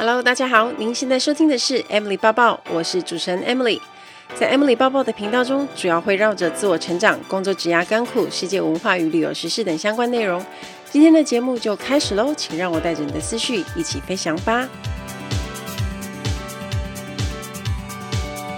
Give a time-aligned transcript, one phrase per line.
[0.00, 3.78] Hello，大家好，您现在收听的是 Emily 抱抱，我是主持人 Emily。
[4.34, 10.42] 在 Emily 抱抱的频道中，主要会绕着自我成长、工作、职涯、甘苦、世界文化与旅游时事等相关内容。
[10.90, 14.66] 今天的节目就开始喽，请让我带着你的思绪一起飞翔吧。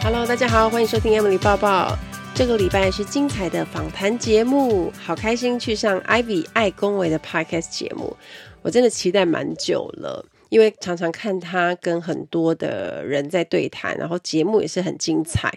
[0.05, 1.99] Hello，大家好，欢迎收听 Emily 抱抱。
[2.37, 8.17] 这个礼拜是精彩的访谈节目，好开心去上 Ivy 爱恭维的 Podcast 节目，
[8.63, 10.25] 我真的期待蛮久了。
[10.53, 15.51] 因为常常看他跟很多的人在对谈，然后节目也是很精彩。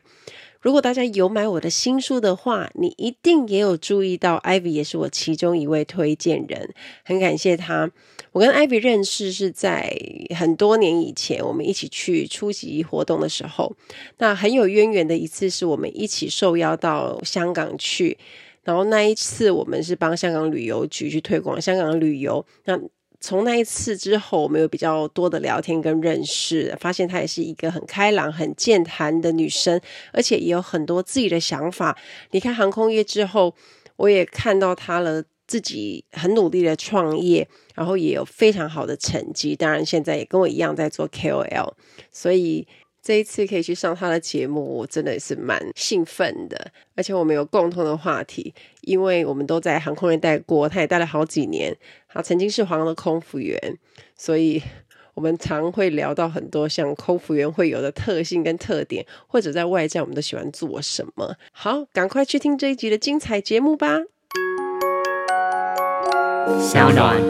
[0.61, 7.91] 如果大家有买我的新书的话，你一定也有注意到，Ivy 也是我其中一位推荐人，很感谢他。
[8.31, 9.93] 我跟 Ivy 认识是在
[10.33, 13.75] 很多年以前，我们一起去出席活动的时候，
[14.19, 18.17] 那很有渊源的一次是我们一起受邀到香港去，
[18.63, 22.79] 然后那一次我们是帮香港旅游局去推广香港旅游，那。
[23.25, 29.81] 从那一次之后，我们有比较多的聊天跟认识，发现她也是一个很开朗、很健谈的女生，
[30.13, 31.97] 而且也有很多自己的想法。
[32.29, 33.55] 离开航空业之后，
[33.95, 39.55] 我也看到她了，自己很努力的创业，然后也有非常好的成绩。
[39.55, 41.71] 当然，现在也跟我一样在做 KOL，
[42.11, 42.67] 所以。
[43.05, 46.71] 这一次可以去上他的节目，我真的也是蛮兴奋的。
[46.95, 51.77] 而且我们有共同的话题，因为我们都在航空业待过，他也待了好几年。
[52.09, 53.59] 他曾经是华航的空服员，
[54.17, 54.59] 所以
[55.13, 61.35] 我们常会聊到很多像空服员会有的特性跟特点，或者在外站我们都喜欢做什么。
[61.51, 63.99] 好，赶快去听这一集的精彩节目吧。
[66.59, 67.21] 小暖。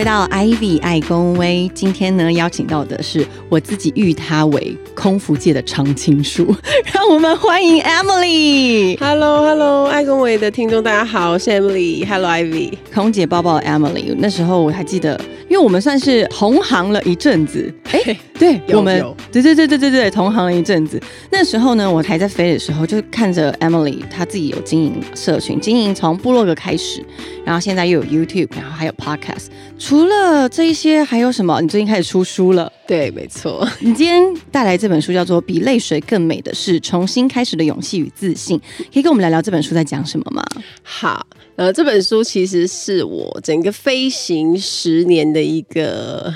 [0.00, 6.56] 回到 Ivy 爱公威，今天呢，邀请到的是我自己誉她为空服界的常青树，
[6.90, 8.98] 让我们欢迎 Emily。
[8.98, 12.02] Hello，Hello，爱公威的听众大家好，我是 Emily。
[12.08, 14.14] Hello，Ivy，空姐抱抱 Emily。
[14.16, 17.70] 那时候我还记得，因为我们算是同行了一阵子。
[17.92, 18.98] 哎， 对，我们
[19.30, 20.98] 对对对对对对，同行了一阵子。
[21.30, 27.04] 那时候呢，我还在飞的时候，就看着 Emily，她自己有经营社群，经营从部落格开始，
[27.44, 29.48] 然后现在又有 YouTube，然后还有 Podcast。
[29.78, 31.60] 除了这一些，还有什么？
[31.60, 32.72] 你最近开始出书了？
[32.86, 33.68] 对，没错。
[33.80, 38.58] 你今天带来这本书叫做《比泪水更美的是重新开始的勇气与自信》，
[38.90, 40.42] 可以跟我们聊聊这本书在讲什么吗？
[40.82, 41.26] 好，
[41.56, 46.34] 呃，这本书其实是我整个飞行十年的一个。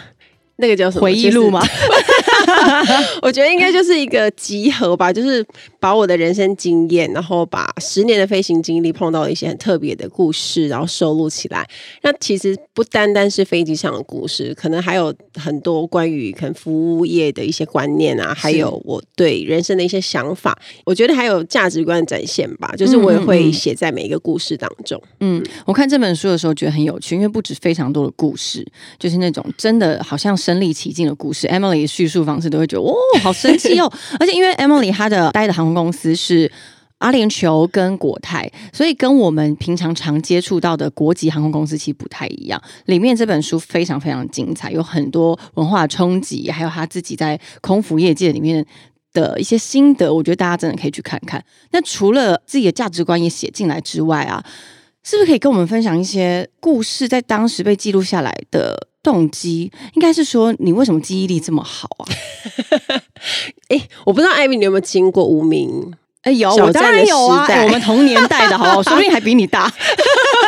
[0.56, 1.60] 那个叫什么回忆录吗？
[3.22, 5.44] 我觉得应该就是一个集合吧，就是
[5.84, 11.68] 把我的人生经验，然后把十年的飞行经历碰到一些很特别的故事，然后收录起来。
[12.00, 20.58] 那其实不单单是飞机上的故事，可能还有很多关于可能服务业的一些观念啊，还有我对人生的一些想法。
[20.86, 24.98] 我觉得还有价值观的展现吧，就是我也会写在每一个故事当中。
[25.20, 28.66] 嗯，我看这本书的时候觉得很有趣，因为不止非常多的故事，
[28.98, 30.34] 就是那种真的好像。
[30.36, 33.90] 身临其境的故事，Emily 的叙述方式都会觉得哦，好神奇哦！
[34.20, 36.50] 而且因为 Emily 她的待的航空公司是
[36.98, 42.62] 阿联酋跟国泰，所以跟我们平常常接触到的国际航空公司其实不太一样。
[42.86, 48.64] 里面这本书非常非常精彩，有很多文化冲击，还有他自己在空服业界里面
[49.12, 51.44] 的一些心得，我觉得大家真的可以去看看。
[51.72, 54.42] 那除了自己的价值观也写进来之外啊，
[55.02, 58.88] 是不是可以跟我们分享一些故事，在当时被记录下来的？
[59.04, 62.02] 动机应该是说，你为什么记忆力这么好啊？
[63.68, 65.92] 哎、欸，我不知道艾米你有没有经过无名？
[66.22, 67.44] 哎、欸，有，我当然有啊！
[67.44, 68.82] 欸、我们同年代的，好不好？
[68.82, 69.70] 说不定还比你大。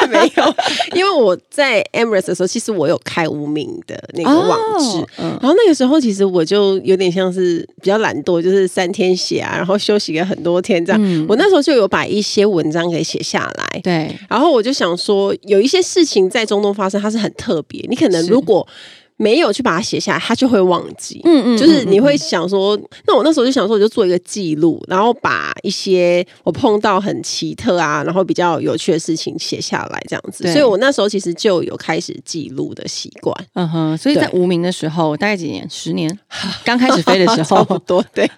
[0.09, 0.55] 没有，
[0.95, 11.01] 因为我在 Emirates 的时候，其实我有开无名的那个网址，哦嗯、然后那个时候其实我就有点像是比较懒惰，就是三天写啊，然后休息了很多天这样。
[11.03, 14.15] 嗯、我那时候就有把一些文章给写下来，对。
[14.29, 18.67] 然后我就想说，有一些事情在中东发生，它是很特别，你可能如果。
[19.17, 21.21] 没有去把它写下来，他就会忘记。
[21.25, 30.51] 嗯嗯，就是你会想说，那我那时候就想说，我就做一个记录，然后把一些我碰到很奇特啊，然后比较有趣的事情写下来，这样子。
[30.53, 33.35] 所以我那时候其实就有开始记录的习惯。
[33.55, 35.69] 嗯哼，所以在无名的时候，大概几年？
[35.71, 36.19] 十年？
[36.65, 38.05] 刚开始飞的时候， 差不多。
[38.13, 38.31] 对。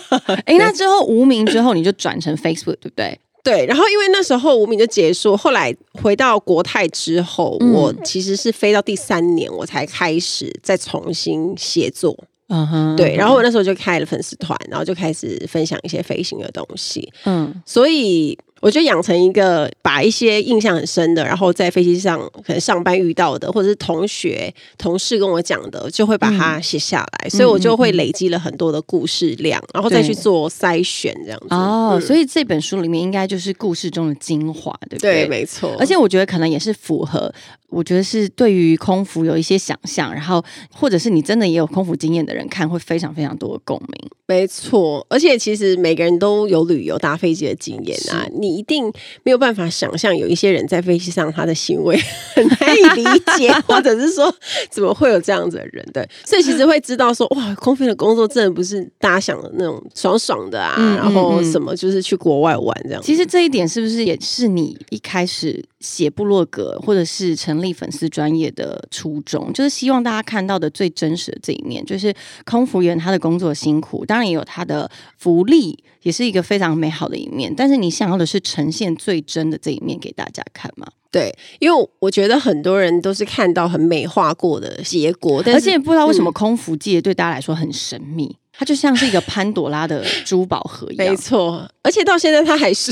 [0.44, 3.18] 哎，那之后无名之后，你就转成 Facebook，对不对？
[3.46, 5.72] 对，然后因为那时候无名就结束，后来
[6.02, 12.16] 回到国泰之后，嗯、我其实是飞到第三年，我才开始再重新写作。
[12.48, 17.12] 嗯哼，对，然后我那时候就开了粉丝团，然后就开始分享一些飞行的东西。
[17.24, 31.46] 嗯，所以我就养成一个把一些印象很深的，然后在飞机上可能上班遇到的，或者是同学、同事跟我讲的，就会把它写下来，嗯、所以我就会累积了很多的故事量，然后再去做筛选这样子。
[31.50, 35.26] 哦，嗯、所以这本书里面应该就是故事中的精华，对不对？
[35.26, 35.76] 对，没错。
[35.78, 37.32] 而且我觉得可能也是符合，
[37.68, 44.10] 我觉得是对于空服有一些想象，然后或者是你真的也有空服经验的人看，会非常非常多的共鸣。
[44.28, 48.90] 没错，而且其实每个人都有旅游搭飞机的经验啊，你一定
[49.22, 51.96] 没有办法想象有一些人在飞机上他的行为
[52.34, 53.04] 很难以理
[53.36, 54.34] 解，或者是说
[54.70, 55.86] 怎么会有这样子的人？
[55.92, 63.02] 对，所以其实会知道说，哇，空飞的工作真的不是大家想的那种爽爽的啊，嗯、然后什么就是去国外玩这样。
[63.02, 69.52] 其实这一点是不是也是你一开始写部落格或者是成立粉丝专业的初衷？
[69.52, 72.12] 就是希望大家看到的最真实的这一面，就是
[72.44, 74.04] 空服员他的工作辛苦。
[74.04, 77.54] 当然也有他的福利，也是一个非常美好的一面。
[77.56, 80.88] 但是你想要的是呈现最真的这一面给大家看吗？
[81.12, 88.26] 对，因为我觉得很多人都是看到很美化过的结果，但是而且不知道为什么空服界对大家来说很神秘。
[88.26, 92.90] 嗯它就像是一个潘朵拉的珠宝盒一样，没错，而且到现在它还是，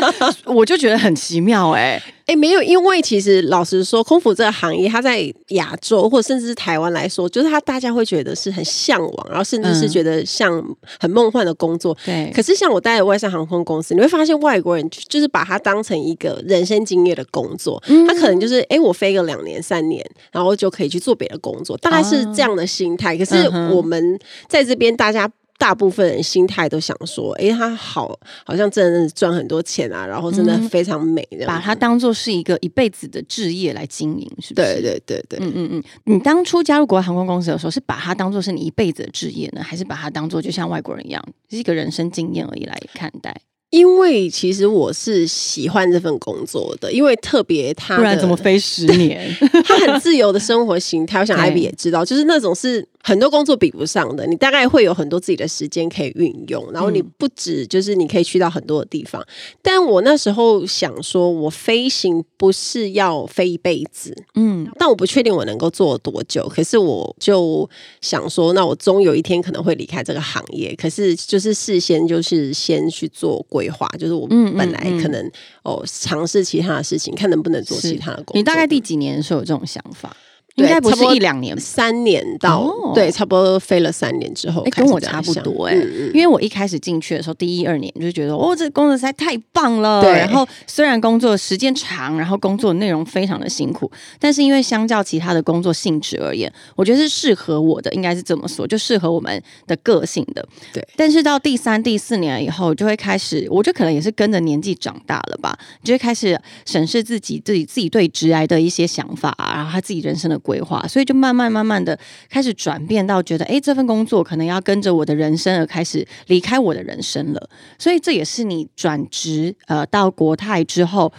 [0.44, 10.62] 我就觉得很奇妙哎、欸、哎、欸，没有，因为其实老实说，空服这个行业，它在亚洲或者甚至是台湾来说，就是它大家会觉得是很向往，然后甚至是觉得像
[11.00, 11.96] 很梦幻的工作。
[12.04, 23.14] 对、嗯，可是像我待的外商航空公司，你会发现外国人就是把它当成一个人生经验的工作，他、嗯、可能就是哎、欸，我飞个两年三年，然后就可以去做别的工作，大概是这样的心态。
[23.14, 24.94] 哦、可是我们在这边。
[24.98, 34.80] 大家大部分人心态都想说，哎、欸，他好，好像真的赚很多钱啊，然后真的非常美，的、嗯、把它当做是一个一辈子的置业来经营，是不是？
[34.80, 35.82] 对对对对，嗯嗯嗯。
[36.04, 43.34] 你当初加入国外航空公司的时候，是把它当做是你一辈子的置业呢，还是把它当做就像外国人一样，是一个人生经验而已来看待？
[43.70, 49.30] 因为其实我是喜欢这份工作的，因为特别他，不然怎么飞十年？
[49.64, 52.86] 他很自由的生活形态，我想艾比也知道，就是那种是。
[53.00, 59.22] 很多工作比不上的，你大概会有很多自己的时间可以运用，然后你不止就是你可以去到很多的地方。
[59.22, 59.26] 嗯、
[59.62, 66.46] 但我那时候想说，我飞行不是要飞一辈子，嗯，但我不确定我能够做多久。
[66.48, 67.66] 可是我就
[68.02, 70.74] 想说，那我终有一天可能会离开这个行业。
[70.76, 75.32] 可是就是事先就是先去做规划，就是我本来可能、嗯嗯嗯、
[75.64, 78.36] 哦尝试其他的事情，看能不能做其他的工作。
[78.36, 80.16] 你大概第几年的时候有这种想法？
[80.58, 90.02] 应该不是一两年，三年到、哦、对，差不多飞了三年之后，跟我差不多哎、欸嗯嗯，因为我一开始进去的时候，第一二年就觉得哦，这工作实在太棒了。
[90.02, 100.46] 对，然后虽然工作时间长，然后工作内容非常的辛苦，但是因为相较其他的工作性质而言，我觉得是适合我的，应该是这么说，就适合我们的个性的。
[100.72, 111.28] 对，但是到第三、第四年以后，就会开始，我觉得可能也是跟着年纪长大了吧，就会开始审视自己自己自己对职癌的一些想法，然后他自己人生的规划，所以就慢。
[111.28, 111.96] 慢慢慢慢的
[112.30, 117.50] 开始转变到觉得，哎，这份工作可能要跟着我的人生而开始离开我的人生了。
[117.78, 121.12] 所以这也是你转职呃到国泰之后，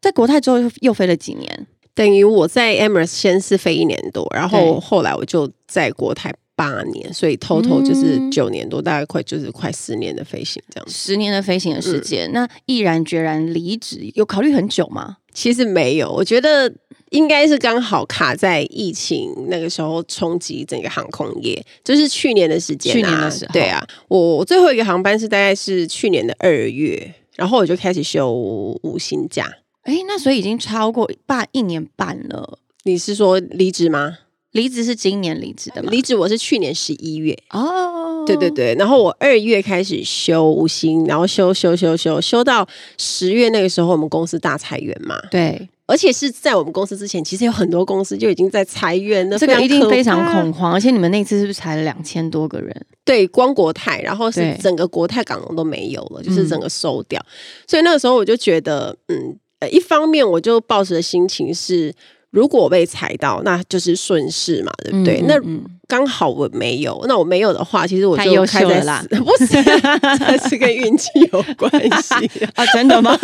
[0.00, 10.92] 在国泰之后又，又飞了几年，等于我在 Emirates 先是飞一年多，然后后来我就在国泰八年，所以 total 就是九年多，嗯，大概快就是快十年的飞行这样子。
[10.92, 15.18] 十年的飞行的时间，嗯，那毅然决然离职，有考虑很久吗？
[15.32, 16.72] 其实没有，我觉得。
[17.10, 22.94] 应该是刚好卡在疫情那个时候冲击整个航空业，就是去年的时间啊。
[22.94, 29.48] 去年的时候，对啊，我最后一个航班是大概是去年的二月，然后我就开始休五薪假。
[29.82, 32.58] 哎，那所以已经超过半一年半了。
[32.82, 34.18] 你是说离职吗？
[34.56, 35.90] 离职是今年离职的吗？
[35.90, 37.36] 离职我是去年十一月。
[37.50, 45.20] 哦，对对对，然后我二月开始休无薪，然后休休休休休到十月那个时候，我们公司大裁员嘛。
[45.30, 45.68] 对。
[45.88, 50.72] 而且是在我们公司之前，其实有很多公司就已经在裁员了，这个一定非常恐慌。
[50.72, 52.74] 而且你们那次是不是裁了两千多个人？
[53.04, 57.24] 对，光国泰，然后是整个国泰港龙都没有了，就是整个收掉。
[57.68, 61.94] 所以那个时候我就觉得，嗯，呃，一方面我就抱着的心情是。
[62.30, 65.20] 如果被踩到，那就是顺势嘛，对不对？
[65.20, 71.70] 嗯嗯嗯，那刚好我没有，那我没有的话，其实我就开在啦， 不是，这是跟运气有关
[72.02, 72.14] 系
[72.54, 72.66] 啊？
[72.74, 73.16] 真的吗？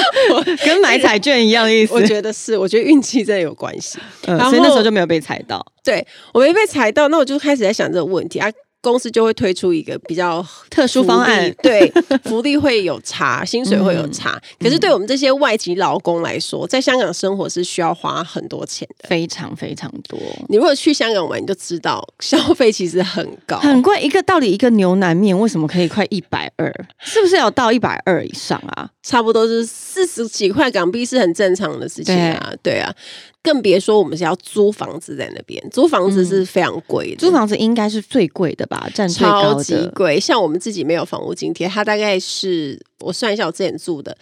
[0.64, 1.92] 跟买彩券一样的意思？
[1.94, 3.98] 我觉得是，我觉得运气真的有关系。
[4.26, 5.64] 嗯，所以那时候就没有被踩到。
[5.84, 8.50] 对，我没被踩到，那我就开始在想这个问题啊。
[8.80, 11.92] 公司就会推出一个比较特殊方案，对，
[12.24, 14.30] 福利会有差，薪水会有差。
[14.30, 20.18] 嗯、可是对我们这些外籍劳工来说，在香港生活是需要花很多钱的，非常非常多。
[20.48, 24.00] 你如果去香港玩，你就知道消费其实很高，很贵。
[24.00, 26.72] 一个到底一个牛腩面为什么可以快一百二？
[27.00, 28.88] 是不是要到一百二以上啊？
[29.02, 32.94] 差不多是四十几块港币是很正常的事情啊，对，对啊。
[33.42, 39.54] 更别说我们是要租房子在那边，租房子是非常贵的，租房子应该是最贵的吧，占最高的。
[39.54, 40.18] 超级贵。
[40.20, 44.16] 像我们自己没有房屋津贴，它大概是我算一下，我之前住的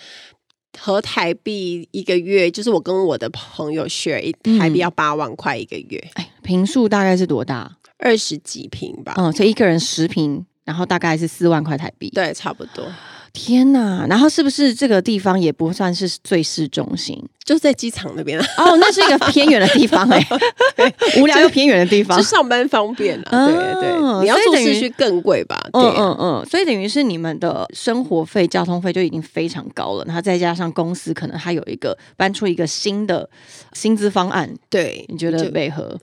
[0.78, 6.10] 合台币一个月，就是我跟我的朋友 share 一台币要八万块一个月。
[6.14, 7.78] 哎，平数大概是多大？
[7.98, 9.14] 二十几平吧。
[9.16, 12.10] 嗯，所以一个人十平，然后大概是四万块台币。
[12.10, 12.86] 对，差不多。
[13.38, 17.22] 天呐，然后是不是这个地方也不算是最市中心？
[17.44, 20.26] 就是在机场那边哦，那是一个偏远的地方 哎，
[21.18, 23.46] 无聊又偏远的地方，就上班方便啊。
[23.46, 25.60] 对对，你要住市区更贵吧？
[25.74, 33.28] 嗯嗯嗯，所以等于是你们的生活费、交通费就已经非常高了，然后再加上公司可能还有一个搬出一个新的
[33.74, 35.96] 薪资方案，对，你觉得为何？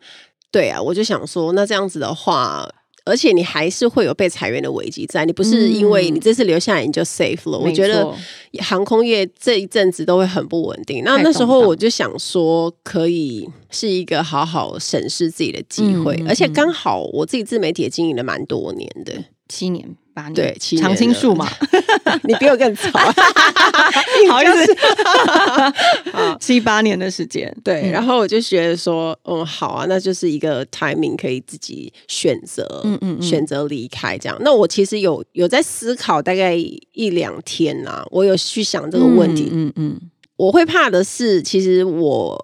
[0.51, 2.69] 对啊，我就想说，那这样子的话。
[3.05, 7.57] 而且你还是会有被裁员的危机在，你不是因为你这次留下来你就 safe 了。
[7.57, 8.13] 嗯、我觉得
[8.59, 11.03] 航空业这一阵子都会很不稳定。
[11.03, 19.95] 那那时候我就想说，可以是一个好好审视自己的机会，嗯、而且刚好我自己自媒体也经营了蛮多年的，七年。
[20.13, 21.47] 八年对，常青树嘛，
[22.23, 22.91] 你比我更早，
[24.29, 24.75] 好意思，
[26.39, 34.37] 七八年的时间，对，嗯、然后我就觉得说，嗯，好啊，那就是一个 timing 可以自己选择，嗯嗯，嗯选择离开这样。
[34.41, 40.01] 那我其实有有在思考，大概一两天啊，我有去想这个问题，嗯嗯，嗯
[40.37, 42.37] 我会怕的是，其实我。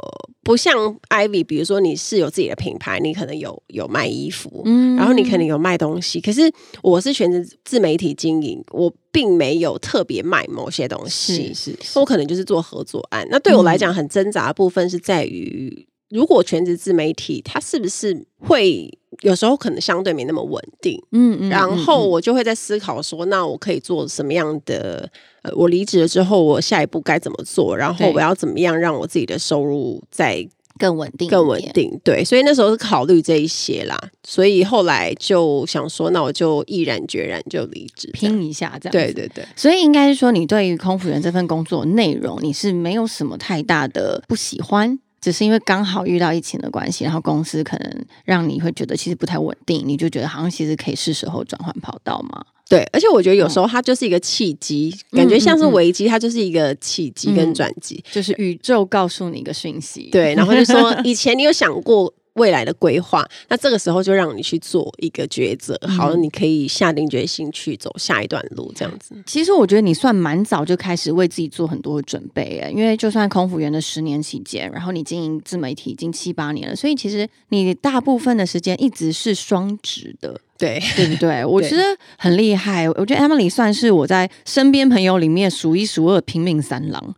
[0.50, 0.76] 不像
[1.10, 6.20] Ivy，比如说你是有自己的品牌，你可能有有卖衣服，嗯，然后你可能有卖东西。
[6.20, 6.52] 可是
[6.82, 13.28] 我是选择自媒体经营，我并没有特别卖某些东西，是，是，是我可能就是做合作案。
[13.30, 21.02] 那对我来讲，很挣扎的部分是在于，如果全职自媒体，它是不是会有时候可能相对没那么稳定？
[21.12, 25.10] 嗯嗯，然后我就会在思考说，那我可以做什么样的？
[25.42, 27.78] 呃，我离职了之后，我下一步该怎么做？
[27.78, 30.46] 然后我要怎么样让我自己的收入再
[30.78, 31.98] 更稳定、更稳定？
[32.04, 33.98] 对，所以那时候是考虑这一些啦。
[34.28, 38.92] 所以后来就想说，那我就毅然决然就离职，拼一下这样。
[38.92, 39.46] 对对对。
[39.56, 45.00] 所以应该是说，你对于空服员这份工作内容，你是没有什么太大的不喜欢。
[45.22, 52.44] 只是因为刚好遇到疫情的关系，然后公司可能让你会觉得其实不太稳定，你就觉得好像其实可以是时候转换跑道嘛。
[52.68, 60.10] 对，而且我觉得有时候它就是一个契机，嗯、感觉像是危机，它就是一个契机跟转机，嗯、就是宇宙告诉你一个讯息。
[60.12, 62.14] 对，然后就说 以前你有想过。
[62.40, 65.78] 未来的规划，那这个时候就让你去做一个抉择。
[65.98, 69.14] 好了，你可以下定决心去走下一段路，这样子。
[69.26, 80.40] 其实我觉得你算蛮早就开始为自己做很多的准备诶，因为就算空服员的十年期间，然后你经营自媒体已经七八年了，所以其实你大部分的时间一直是双职的。
[80.60, 81.44] 对， 对不对？
[81.48, 81.82] 我觉得
[82.18, 82.88] 很厉害。
[82.90, 87.16] 我觉得 Emily 算是我在身边朋友里面数一数二拼命三郎，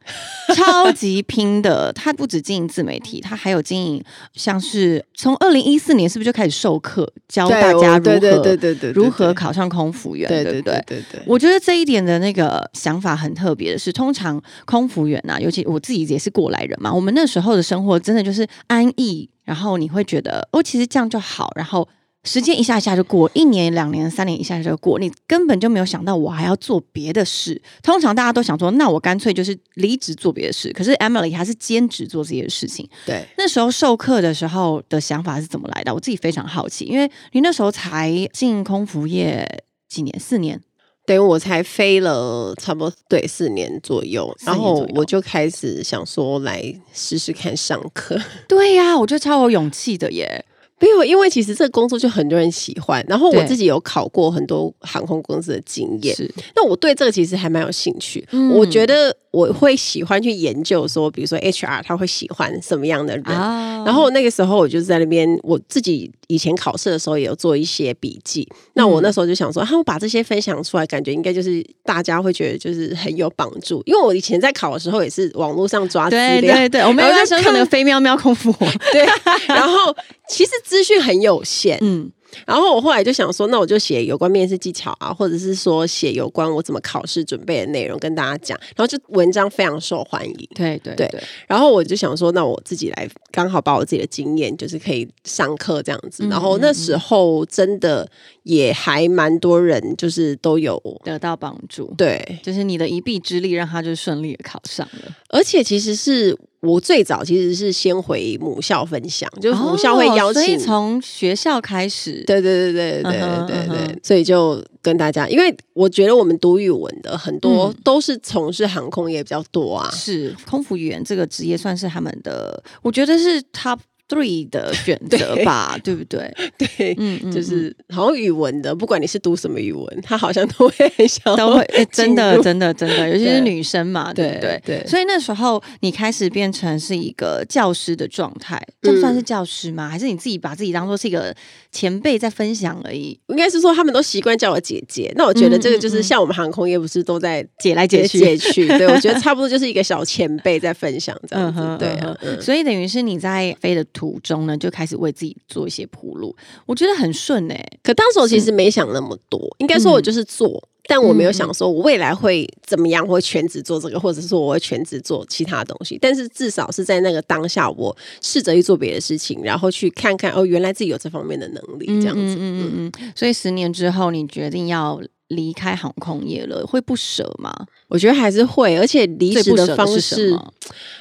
[0.56, 1.92] 超级拼的。
[1.94, 4.04] 他不止经营自媒体，他还有经营，
[4.36, 11.22] 像是从二零一四年是不是就开始授课，教大家如何对对对对如何考上空服员，对对对对对。
[11.26, 21.88] 我觉得这一点的那个想法很特别的是，通常空服员啊，尤其我自己也是过来人嘛，我们那时候的生活真的就是安逸，然后你会觉得哦，其实这样就好，然后。
[22.24, 27.60] 时间一下一下就过，一年、两年、三年一下一下就过，你根本就没有想到我还要做别的事。
[27.82, 30.72] 通常大家都想说，那我干脆就是离职做别的事。
[30.74, 32.88] 可是 Emily 还是兼职做这些事情。
[33.08, 35.92] 对，那时候授课的时候的想法是怎么来的？
[35.92, 40.20] 我自己非常好奇，因为你那时候才进空服业几年？
[40.20, 40.62] 四年？
[41.08, 46.64] 等于我才飞了差不多对四年左右，然后我就开始想说来
[46.94, 48.16] 试试看上课。
[48.48, 50.46] 对呀、啊，我觉得超有勇气的耶。
[50.82, 58.28] 没有，因为其实这个工作就很多人喜欢，然后我自己有考过很多航空公司的经验，是那我对这个其实还蛮有兴趣。
[58.32, 68.48] 嗯、我觉得我会喜欢去研究说，比如说 HR 他会喜欢什么样的人，啊、然后那个时候我就在那边，我自己以前考试的时候也有做一些笔记。
[68.74, 73.84] 那我那时候就想说，他们、嗯、把这些分享出来，感觉应该就是大家会觉得就是很有帮助。
[73.86, 78.52] 因为我以前在考的时候也是网络上抓资料，对对对，我们那时候可能飞喵喵空服，
[78.92, 79.06] 对，
[79.48, 79.96] 然后
[80.32, 80.52] 其实。
[80.64, 82.10] 资讯很有限，嗯，
[82.48, 88.58] 然后我后来就想说，那我就写有关面试技巧啊，或者是说写有关我怎么考试准备的内容跟大家讲。
[88.76, 91.22] 然后就文章非常受欢迎，对对对，对。
[91.46, 96.26] 然后我就想说，那我自己来，刚好把我自己的经验，就是可以上课这样子。
[96.30, 98.10] 然后那时候真的
[98.44, 101.94] 也还蛮多人，就是都有得到帮助。
[101.98, 105.14] 对，就是你的一臂之力，让他就顺利的考上了。
[105.30, 106.38] 而且其实是。
[106.62, 123.78] 我最早其实是先回母校分享，就是母校会邀请，哦、所以从学校开始，对对对对对对对对，所以就跟大家，因为我觉得我们读语文的很多都是从事航空业比较多啊，嗯、是空服员这个职业算是他们的，我觉得是 top。
[124.12, 126.34] Three 的 选择吧，对，对不对？
[126.60, 134.62] 对，嗯，就是好像语文的，不管你是读什么语文，他好像都会很想，都会、欸、真的，真的，真的，尤其是女生嘛，对，对不对？
[134.66, 139.88] 对，所以那时候你开始变成是一个教师的状态，这算是教师吗？
[139.88, 141.34] 还是你自己把自己当做是一个
[141.72, 143.18] 前辈在分享而已？
[143.28, 145.12] 应该是说他们都习惯叫我姐姐。
[145.16, 148.68] 那我觉得这个就是像我们航空业不是都在姐来姐去姐去？
[148.78, 151.62] 对，我觉得差不多就是一个小前辈在分享这样子。
[151.80, 157.80] 对、啊，所以等于是你在飞的途中呢，就开始为自己做一些铺路，我觉得很顺哎、欸。
[157.84, 166.00] 可当时我其实没想那么多，应该说我就是做、嗯，但我没有想说我未来会怎么样，会全职做这个，或者是说我会全职做其他东西。
[166.02, 172.22] 但是至少是在那个当下，我试着去做别的事情，然后去看看哦，原来自己有这方面的能力，这样子。
[172.22, 173.12] 嗯嗯嗯嗯。
[173.16, 175.00] 所以十年之后，你决定要
[175.32, 177.54] 离开航空业了，会不舍吗？
[177.88, 180.38] 我觉得还是会，而且离职的方式，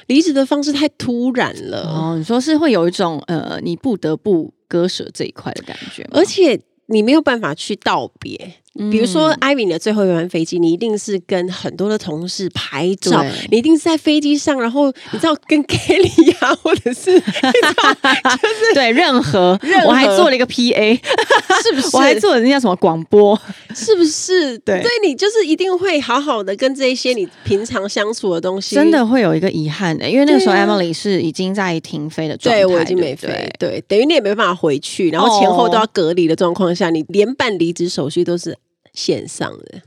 [0.07, 1.83] 离职的方式太突然了。
[1.87, 8.60] 哦，你说是会有一种呃，你不得不割舍这一块的感觉，而且你没有办法去道别。
[8.89, 20.99] 比如说艾米的最后一班飞机，你一定是跟很多的同事拍照，你一定是在飞机上，然后你知道跟 Kelly 呀，或者是，就是对任何，任何，我还做了一个 PA，
[21.61, 21.97] 是不是？
[21.97, 23.37] 我还做了那叫什么广播，
[23.75, 24.57] 是不是？
[24.59, 38.57] 对，所以你就是一定会好好的跟这一些你平常相处的东西，真的会有一个遗憾的，因为那个时候 Emily 是已经在停飞的状态，对，我已经没飞，对，等于你也没办法回去，然后前后都要隔离的状况下，你连办离职手续都是。
[38.93, 39.81] 线上的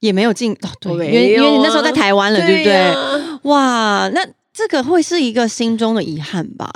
[0.00, 3.50] 也没有进哦，对，因为因为你那时候在台湾了，对不对？
[3.50, 6.70] 哇，那这个会是一个心中的遗憾吧？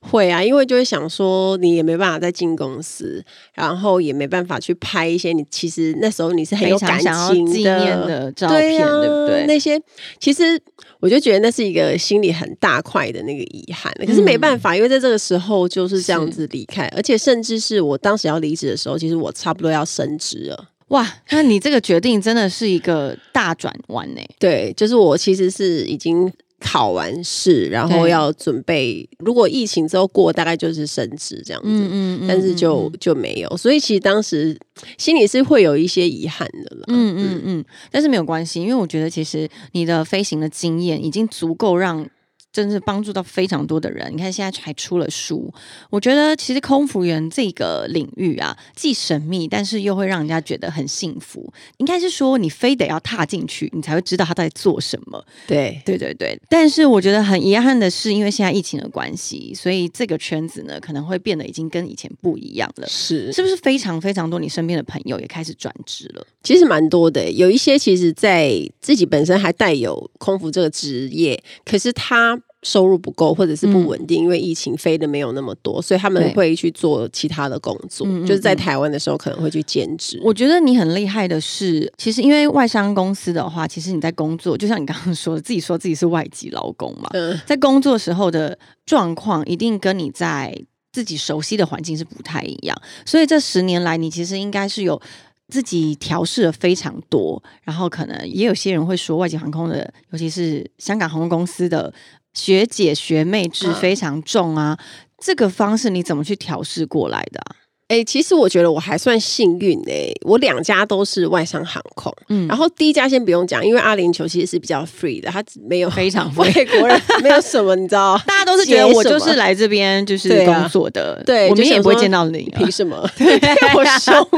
[0.00, 3.24] 会啊，因为就会想说，你也没办法再进公司，
[3.54, 9.46] 然后也没办法去拍一些你其实那时候你是很有感情纪念的照片，对，啊、对不对？
[9.46, 9.80] 那些
[10.20, 10.60] 其实
[11.00, 20.68] 我就觉得那是一个心里很大块的那个遗憾，可是没办法，嗯，因为在这个时候就是这样子离开，而且甚至是我当时要离职的时候，其实我差不多要升职了。
[20.88, 24.20] 哇，那你这个决定真的是一个大转弯呢？
[24.38, 31.68] 对，就是我其实是已经考完试，然后要准备，如果疫情之后过，大概就是升职这样子。
[31.68, 34.56] 嗯嗯，嗯，但是就就没有，所以其实当时
[34.96, 36.84] 心里是会有一些遗憾的了。
[36.88, 42.08] 嗯嗯嗯，但是没有关系，因为我觉得其实你的飞行的经验已经足够让。
[42.56, 44.10] 真是帮助到非常多的人。
[44.10, 45.52] 你看，现在还出了书。
[45.90, 51.52] 我觉得其实空服员这个领域啊，既神秘，但是又会让人家觉得很幸福。
[51.76, 55.22] 应该是说，你非得要踏进去，你才会知道他在做什么。
[55.46, 56.40] 对，对，对，对。
[56.48, 62.88] 但是我觉得很遗憾的是，因为现在疫情的关系，所以这个圈子呢，可能会变得已经跟以前不一样了。
[62.88, 66.26] 是，是不是非常非常多你身边的朋友也开始转职了？
[66.42, 72.40] 其实蛮多的，有一些其实在自己本身还带有空服这个职业，可是他。
[72.66, 78.04] 收入不够，或者是不稳定，嗯，因为疫情飞的没有那么多，所以他们会去做其他的工作。
[78.22, 80.20] 就是在台湾的时候，可能会去兼职。
[80.24, 90.52] 我觉得你很厉害的是，其实因为外商公司的话，其实你在工作，就像你刚刚说的，自己说自己是外籍劳工嘛，嗯，在工作时候的状况，一定跟你在
[90.92, 92.76] 自己熟悉的环境是不太一样。
[93.04, 95.00] 所以这十年来，你其实应该是有
[95.48, 97.40] 自己调试了非常多。
[97.62, 101.94] 然后可能也有些人会说，外籍航空的，尤其是香港航空公司的。
[102.36, 104.78] 学姐学妹制非常重啊，
[105.18, 107.56] 这个方式你怎么去调试过来的啊？
[107.88, 123.08] 哎、欸，其实我觉得我还算幸运哎、欸，我两家都是外商航空，嗯，然后第一家先不用讲，因为阿联酋其实是比较 free 的，它没有非常 free 外国人，没有什么你知道，大家都是觉得我就是来这边就是工作的，对，我们也不会见到你，凭什么？
[123.16, 123.38] 对，
[123.72, 124.28] 我凶，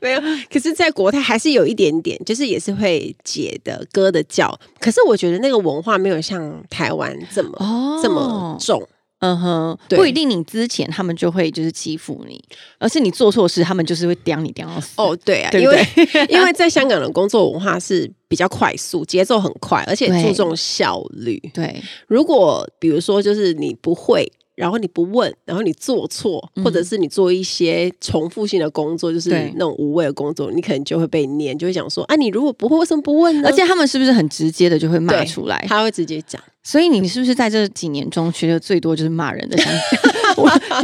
[0.00, 0.20] 没有。
[0.50, 8.82] 可是，在国泰还是有一点点，就是也是会姐的哥的叫，可是我觉得那个文化没有像台湾这么、哦、这么重。
[9.24, 12.42] 嗯哼，不一定你之前他们就会就是欺负你，
[12.78, 14.92] 而是你做错事，他们就是会刁你刁到死。
[14.96, 21.40] 哦，对啊，对对因为 因为在香港的工作文化是比较快速，节奏很快，而且注重效率。
[21.54, 33.48] 对， 对，如果比如说就是你不会，然后你不问，然后你做错，或者是你做一些重复性的工作，就是那种无谓的工作，你可能就会被念，就会讲说啊，你如果不会，为什么不问呢？
[33.48, 35.64] 而且他们是不是很直接的就会骂出来？
[35.66, 36.40] 他会直接讲。
[36.64, 39.78] 所以你是不是在这几年中学的最多就是骂人的声音？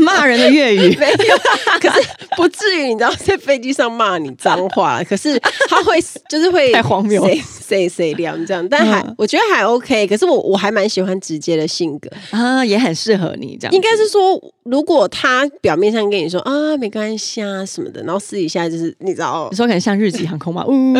[0.00, 1.36] 骂人的粤语没有，
[1.80, 5.36] 可是不至于你知道在飞机上骂你脏话，可是
[5.68, 10.06] 他会就是会 太荒谬，say say say 这样，但还、嗯、我觉得还 OK。
[10.06, 13.74] 可是我我还蛮喜欢直接的性格啊，也很适合你这样。
[13.74, 20.94] 应该是说，如果他表面上跟你说啊没关系啊什么的，然后私底下就是你知道，你说可能像日籍航空嘛， 嗯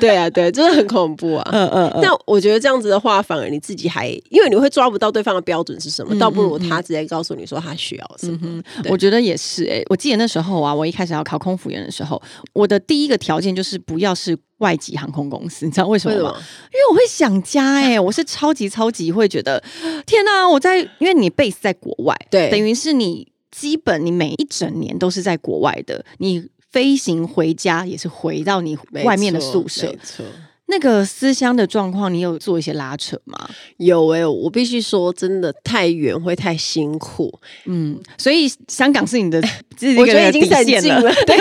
[0.00, 1.50] 对啊对，真的很恐怖啊。
[1.52, 3.79] 嗯嗯，那我觉得这样子的话，反而你自己。
[3.88, 8.38] 还因为你会抓不到对方的标准是什么，倒不如他直接告诉你说他需要什么。
[8.42, 12.20] 嗯、我觉得也是哎、欸，我记得那时候啊，我一开始要考空服员的时候，
[12.52, 16.34] 我的第一个条件就是不要是外籍航空公司，你知道为什么吗？
[16.72, 19.62] 因为我会想家哎、欸， 我是超级超级会觉得
[20.06, 30.24] 天哪、啊，我在因为你 base 在国外，对，等于是你基本你每一整年都是在国外的，你飞行回家也是回到你外面的宿舍，没错。
[30.70, 33.50] 那个思乡的状况，你有做一些拉扯吗？
[33.78, 37.30] 有哎、欸，我必须说，真的太远会太辛苦。
[37.66, 39.42] 嗯，所以香港是你的，
[39.98, 41.12] 我觉得已经很近了。
[41.26, 41.36] 对，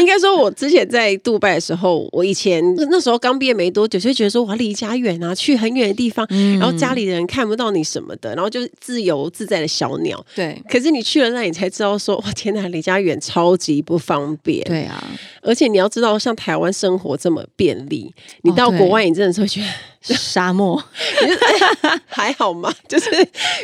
[0.00, 10.22] 应该说，我之前在杜拜的时候，我以前那时候刚毕业没多久，就觉得说我要离家远啊，去很远的地方，嗯、然后家里的人看不到你什么的，然后就是自由自在的小鸟。
[10.34, 14.64] 对，可是你去了那里才知道说，哇，天哪，离家远超级不方便。
[14.64, 15.02] 对啊，
[15.40, 18.71] 而且你要知道，像台湾生活这么便利，你到。
[18.78, 20.82] 国外你真的是会觉得沙漠，
[22.06, 22.72] 还好吗？
[22.88, 23.10] 就是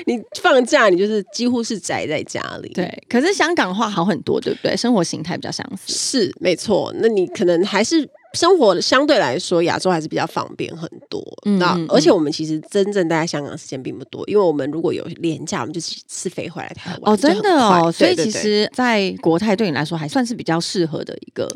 [0.06, 2.68] 你放假，你就是几乎是宅在家里。
[2.74, 4.76] 对，可是香港的话好很多，对不对？
[4.76, 5.92] 生活形态比较相似，
[6.26, 6.92] 是没错。
[6.98, 11.20] 那你可能还是生活相对来说，亚洲还是比较方便很多。
[11.44, 17.12] 嗯，那而且我们其实真正待在香港的时间并不多，因为我们如果有连假，我们就是是飞回来台湾。
[17.12, 17.90] 哦，真的哦。
[17.90, 21.48] 所以其实，在国泰对你来说还算是比较适合的一个。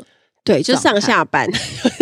[0.45, 1.47] 对，就上下班，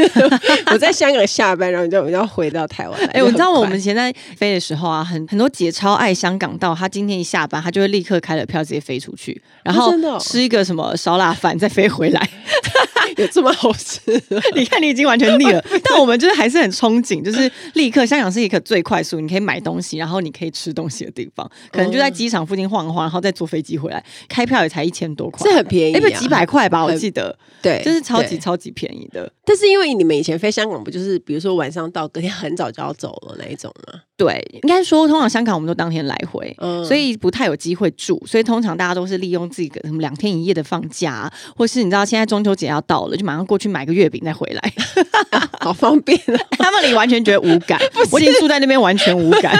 [0.73, 2.99] 我在香港下班，然后就要回到台湾。
[3.01, 12.30] 哎、欸，我知道我们以前在飞的时候啊，很很多姐超爱香港到，她今天一下班，她就会立刻开了票直接飞出去，然后吃一个什么烧腊饭再飞回来。
[13.17, 14.00] 有这么好吃？
[14.56, 29.32] 你看你已经完全腻了， 但我们就是还是很憧憬，就是立刻香港是一个最快速，你可以买东西，然后你可以吃东西的地方，可能就在机场附近晃一晃，然后再坐飞机回来，开票也才一千多块，是很便宜，哎，不几百块吧，我记得，对，就是超级超级便宜的。
[29.45, 34.02] 但是因为你们以前飞香港不就是，比如说晚上到，隔天很早就要走了那一种吗？
[34.23, 44.73] 对，应该说通常香港我们都当天来回，嗯，所以不太有机会住，所以通常大家都是利用自己的什么两天一夜的放假，或是你知道现在中秋节要到了，就马上过去买个月饼再回来，
[45.31, 46.39] 啊、 好方便啊！
[46.60, 47.79] 他们里完全觉得无感，
[48.12, 49.57] 我已经住在那边完全无感，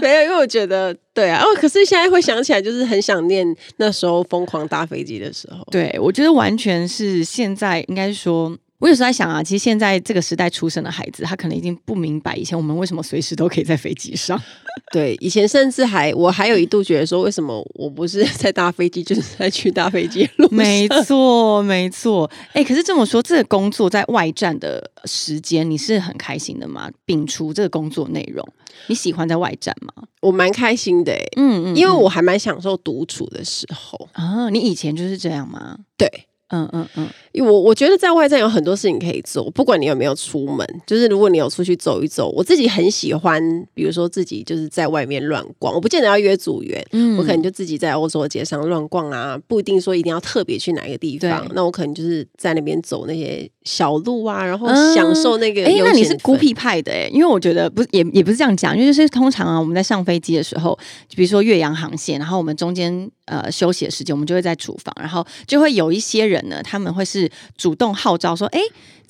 [0.00, 3.44] 没有，因为我觉得对啊，哦，可是现在会想起来，就是很想念
[3.78, 5.66] 那时候疯狂搭飞机的时候。
[5.68, 8.56] 对，我觉得完全是现在应该说。
[8.80, 14.40] 我有时候在想啊，其实现在这个时代出生的孩子，他可能已经不明白以前我们为什么随时都可以在飞机上。
[14.90, 20.56] 对，以前甚至还我还有一度觉得说，为什么我不是在搭飞机，就是在去搭飞机路上。
[20.56, 22.28] 没错，没错。
[22.48, 26.90] 哎、欸，可是这么说，这个工作在外站的时间，你是很开心的吗？
[27.06, 28.46] 摒除这个工作内容，
[28.86, 29.92] 你喜欢在外站吗？
[30.22, 34.48] 我蛮开心的、欸，嗯，嗯嗯，因为我还蛮享受独处的时候啊。
[34.48, 35.76] 你以前就是这样吗？
[35.98, 36.08] 对。
[36.50, 43.40] 嗯嗯嗯，因为我我觉得在外站有很多事情可以做，不管你有没有出门，就是如果你有出去走一走，我自己很喜欢，
[43.72, 55.62] 比如说自己就是在外面乱逛，我不见得要约组员，嗯，我可能就自己在欧洲的街上乱逛啊，不一定说一定要特别去哪一个地方，那我可能就是在那边走那些小路啊，然后享受那个。
[55.62, 60.76] 哎、嗯欸，那你是孤僻派的哎、欸，因为我觉得不也也不是这样讲，因为就是通常啊，我们在上飞机的时候，
[61.14, 68.60] 比如说岳阳航线，然后我们中间呃休息的时间，我们就会在厨房，然后就会有一些人呢，他们会是主动号召说，哎、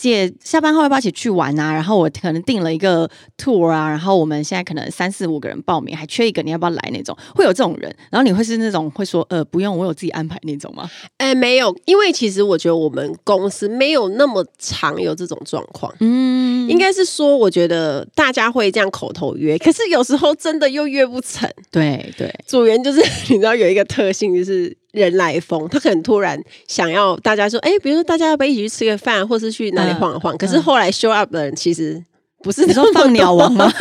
[0.00, 1.72] 姐下班后要不要一起去玩啊？
[1.74, 7.14] 然后我可能订了一个 tour 啊，然后我们现在可能三四五个人报名，还缺一个，你要不要来那种？
[7.34, 10.88] 会有这种人，然后你会是那种会说呃不用，我有自己安排那种吗？
[11.18, 15.94] 哎、欸，没有，因为其实我觉得我们公司没有那么常有这种状况。
[16.00, 21.46] 嗯，应该是说我觉得大家会这样口头约，可是有时候真的又约不成。
[21.70, 24.79] 对对，组员就是 你知道有一个特性就是。
[24.92, 30.34] 人来疯，他可能突然想要大家说，哎、欸，比如说大家要不要一起去吃个饭，或是去哪里晃一晃？
[30.34, 32.02] 嗯、可是后来 show up 的人其实
[32.42, 33.70] 不是你说放鸟王吗？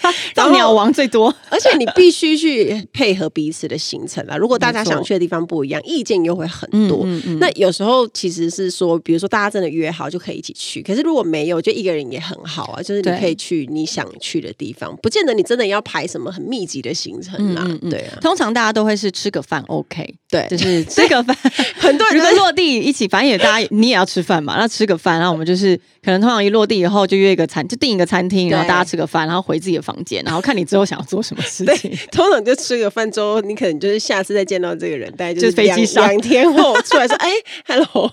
[0.34, 4.36] 放鸟王最多，而且你必须去配合彼此的行程啊。
[4.36, 7.02] 如果大家想去的地方不一样，意见又会很多。
[7.04, 12.82] 嗯嗯嗯、那有时候其实是说，比如说大家真的约好就可以一起去，可是如果没有，就一个人也很好啊。
[12.82, 17.66] 就是你可以去你想去的地方，不见得你真的要排什么很密集的行程啊。
[17.90, 20.14] 对啊，通常大家都会是吃个饭，OK。
[20.30, 21.36] 对，就是吃个饭，
[21.76, 31.96] 很多人如果落地一起，反正也大家你也要吃饭嘛，那吃个饭，然后我们就是可能通常一落地以后就约一个餐，就定一个餐厅，然后大家吃个饭，然后回自己的房间，然后看你之后想要做什么事情。
[32.10, 37.30] 通常就吃个饭之后，你可能就是下次再见到这个人，大概就是飞机上两天后出来说， 哎
[37.66, 38.12] ，hello。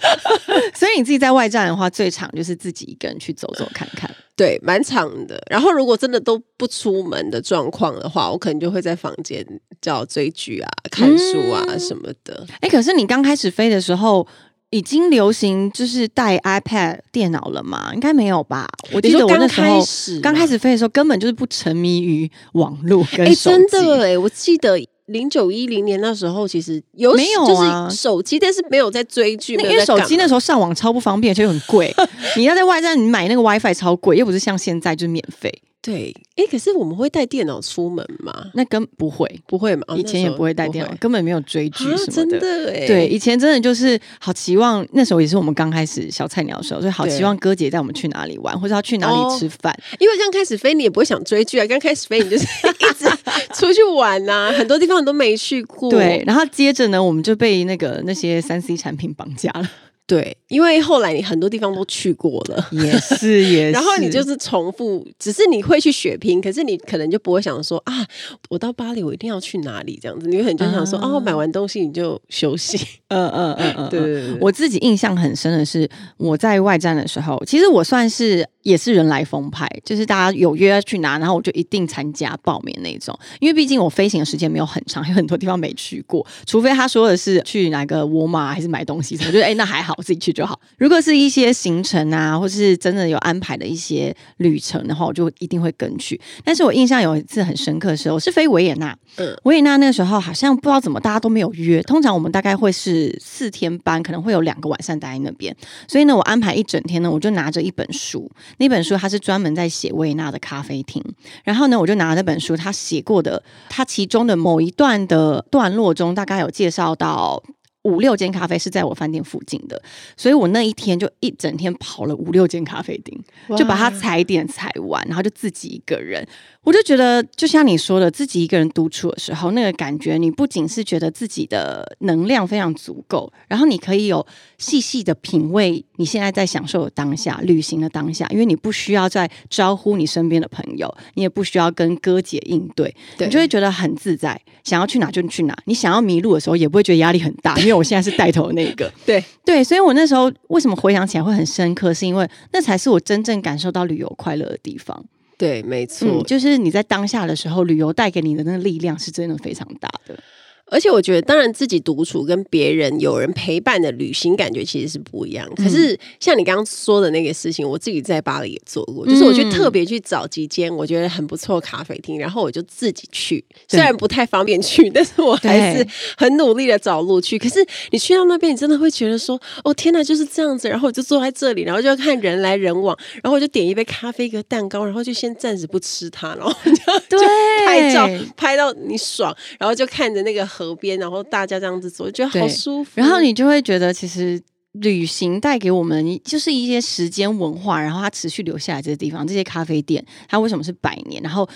[0.76, 4.10] 所以你自己在外站的话，最常就是自己一个人去走走看看。
[4.34, 5.40] 对，蛮长的。
[5.50, 9.46] 然后如果真的都不出门的状况的话，我可能就会在房间
[9.80, 12.44] 叫追剧啊、看书啊什么的。
[12.60, 14.26] 哎、嗯，可是你刚开始飞的时候，
[14.72, 17.92] 已经流行就是带 iPad 电脑了吗？
[17.94, 18.68] 应该没有吧？
[18.92, 19.80] 我记得我那时候
[20.20, 23.54] 刚开始飞的时候，根本就是不沉迷于网络跟手机。
[23.54, 24.76] 哎，真的哎，我记得。
[25.06, 31.94] 零九一零年那时候，其实有没有就是手机，但是没有在追剧，因为手机那时候上网超不方便，而且又很贵。
[32.38, 35.52] 你要在外站，你买那个 WiFi 超贵，又不是像现在就是免费。
[35.82, 38.32] 对，哎，可是我们会带电脑出门吗？
[38.54, 39.84] 那根不会，不会嘛？
[39.96, 42.12] 以前也不会带电脑，根本没有追剧什么的。
[42.12, 49.76] 真的哎，对，以前真的就是好期望，那时候也是我们刚开始小菜鸟的时候，所以好期望哥姐带我们去哪里玩，或者要去哪里吃饭。
[49.98, 51.66] 因为刚开始飞，你也不会想追剧啊。
[51.66, 52.44] 刚开始飞，你就是
[52.78, 53.04] 一直
[53.52, 55.90] 出去玩呐，很多地方你都没去过。
[55.90, 59.68] 对，然后接着呢，我们就被那个那些三 C 产品绑架了。
[60.04, 68.06] 对，因为后来你很多地方都去过了，也是 也是，然后你就是重复，只是你会去血拼，可是你可能就不会想说啊，
[68.50, 72.76] 我到巴黎我一定要去哪里这样子，你会很就想说，哦、啊，买完东西你就休息，
[73.08, 75.88] 嗯嗯嗯嗯，对， 对，对，对，我自己印象很深的是
[76.18, 78.46] 我在外站的时候，其实我算是。
[78.62, 83.12] 也是人来疯派，就是大家有约要去哪，然后我就一定参加报名那种。
[83.40, 86.24] 因为毕竟我飞行的时间没有很长，有很多地方没去过。
[86.46, 90.58] 除非他说的是去哪个沃尔玛还是买东西什么，我觉得哎那还好，自己去就好。
[90.78, 96.20] 如果是一些行程啊，或是真的有安排的一些旅程的话，我就一定会跟去。
[96.44, 98.96] 但是我印象有一次很深刻的时候，是飞维也纳。
[99.16, 101.82] 嗯，维也纳那个时候好像不知道怎么大家都没有约。
[101.82, 105.54] 通常我们大概会是四天班，可能会有两个晚上待在那边。
[105.88, 108.30] 所以呢，我安排一整天呢，我就拿着一本书。
[108.58, 111.02] 那本书它是专门在写维也纳的咖啡厅，
[111.44, 117.42] 然后呢，我就拿了那本书，他写过的，他其中的某一段的段落中，大概有介绍到
[117.82, 119.80] 五六间咖啡是在我饭店附近的，
[120.16, 123.18] 所以我那一天就一整天跑了五六间咖啡厅，
[123.56, 126.26] 就把它踩点踩完，然后就自己一个人。
[126.62, 134.24] 我就觉得，就像你说的，自己一个人独处的时候，那个感觉，你不仅是觉得自己的能量非常足够，然后你可以有
[134.58, 145.56] 细细的品味你现在在享受的当下、旅行的当下，因为你不需要再招呼你身边的朋友，你也不需要跟哥姐应对，对，你就会觉得很自在，想要去哪就去哪。
[145.64, 148.92] 你想要迷路的时候，也不会觉得压力很大，因为我现在是带头的那个。
[149.06, 155.04] 对对，所以我那时候为什么回想起来会很深刻，是因为那才是我真正感受到旅游快乐的地方。
[155.38, 160.16] 对，没错，嗯，就是你在当下的时候，旅游带给你的那个力量是真的非常大的。
[160.66, 165.46] 而且我觉得，当然自己独处跟别人有人陪伴的旅行感觉其实是不一样。
[165.54, 177.38] 可是像你刚刚说的那个事情，我自己在巴黎也做过，就是我去特别去找几间我觉得很不错的咖啡厅，然后我就自己去，虽然不太方便去， 但是我还是很努力的找路去。
[177.38, 180.68] 可是你去到那边，你真的会觉得说，哦天哪，就是这样子。
[180.68, 186.72] 然后我就坐在这里，然后就要看人来人往，然后我就点一杯咖啡，一个蛋糕，然后就先暂时不吃它，然后就
[187.18, 187.24] 就
[187.66, 190.48] 拍照拍到你爽，然后就看着那个。
[190.52, 192.90] 河边，然后大家这样子走，觉得好舒服。
[192.94, 194.40] 然后你就会觉得，其实
[194.72, 201.22] 旅行带给我们就是一些时间文化，然后它持续留下来这些地方，这些咖啡店，它为什么是百年？
[201.22, 201.48] 然后。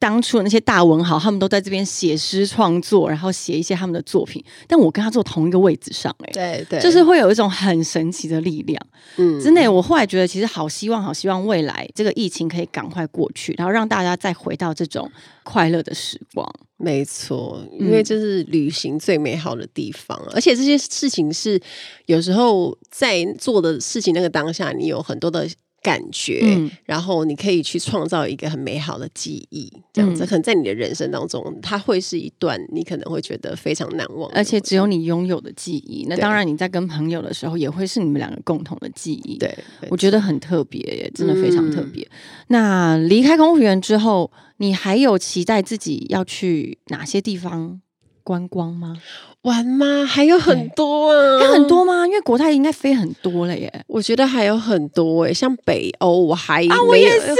[0.00, 4.42] 当初的那些大文豪，他们都在这边写诗创作，然后写一些他们的作品。
[4.66, 8.84] 但我跟他坐同一个位置上，哎，对对，就是会有一种很神奇的力量。
[9.18, 15.10] 嗯，真的，我后来觉得，其实好希望，好希望未来这个疫情可以赶快过去，然后让大家再回到这种
[15.42, 16.50] 快乐的时光。
[16.78, 21.60] 没错，因为这是旅行最美好的地方，嗯，而且这些事情是
[22.06, 25.46] 有时候在做的事情那个当下，你有很多的。
[25.82, 36.04] 感觉、嗯，然后你可以去创造一个很美好的记忆，这样子、嗯、可能在你的人生当中，它会是一段你可能会觉得非常难忘，而且只有你拥有的记忆。
[36.08, 39.38] 那当然，你在跟朋友的时候，也会是你们两个共同的记忆。
[39.38, 39.56] 对，
[39.88, 42.02] 我觉得很特别耶，真的非常特别。
[42.04, 42.10] 嗯、
[42.48, 47.80] 那离开公务员之后，你还有期待自己要去哪些地方
[48.22, 48.98] 观光吗？
[49.42, 50.04] 玩吗？
[50.04, 52.06] 还有很多啊，还有很多吗？
[52.06, 53.72] 因为国泰应该飞很多了耶。
[53.86, 57.34] 我觉得还有很多哎，像北欧，我还啊，我也是。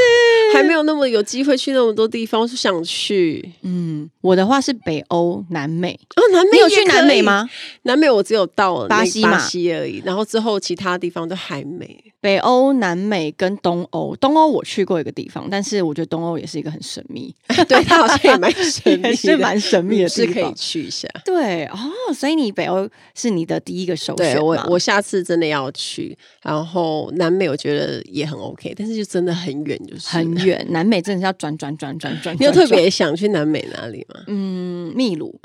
[0.53, 3.53] 还没有那么有机会去那么多地方，我是想去。
[3.63, 5.99] 嗯，我的话是北欧、南美。
[6.17, 7.49] 哦，南美，你有去南美吗？
[7.83, 10.03] 南美我只有到巴西嘛，巴西而已。
[10.05, 12.03] 然后之后其他地方都还没。
[12.21, 17.35] 北欧、南美跟东欧，东欧我去过一个地方，但是我觉得东欧也是一个很神秘。
[17.67, 21.09] 对，它好像也蛮神秘，是蛮神秘的地方， 是可以去一下。
[21.25, 21.79] 对哦，
[22.15, 24.35] 所以你北欧是你的第一个首选。
[24.35, 26.17] 对，我我下次真的要去。
[26.43, 30.65] 然后南美我觉得也很 OK，但是就真的很远，就是很远。
[30.71, 32.37] 南美真的是要转转转转转。
[32.39, 34.21] 你有特别想去南美哪里吗？
[34.27, 35.41] 嗯，秘鲁。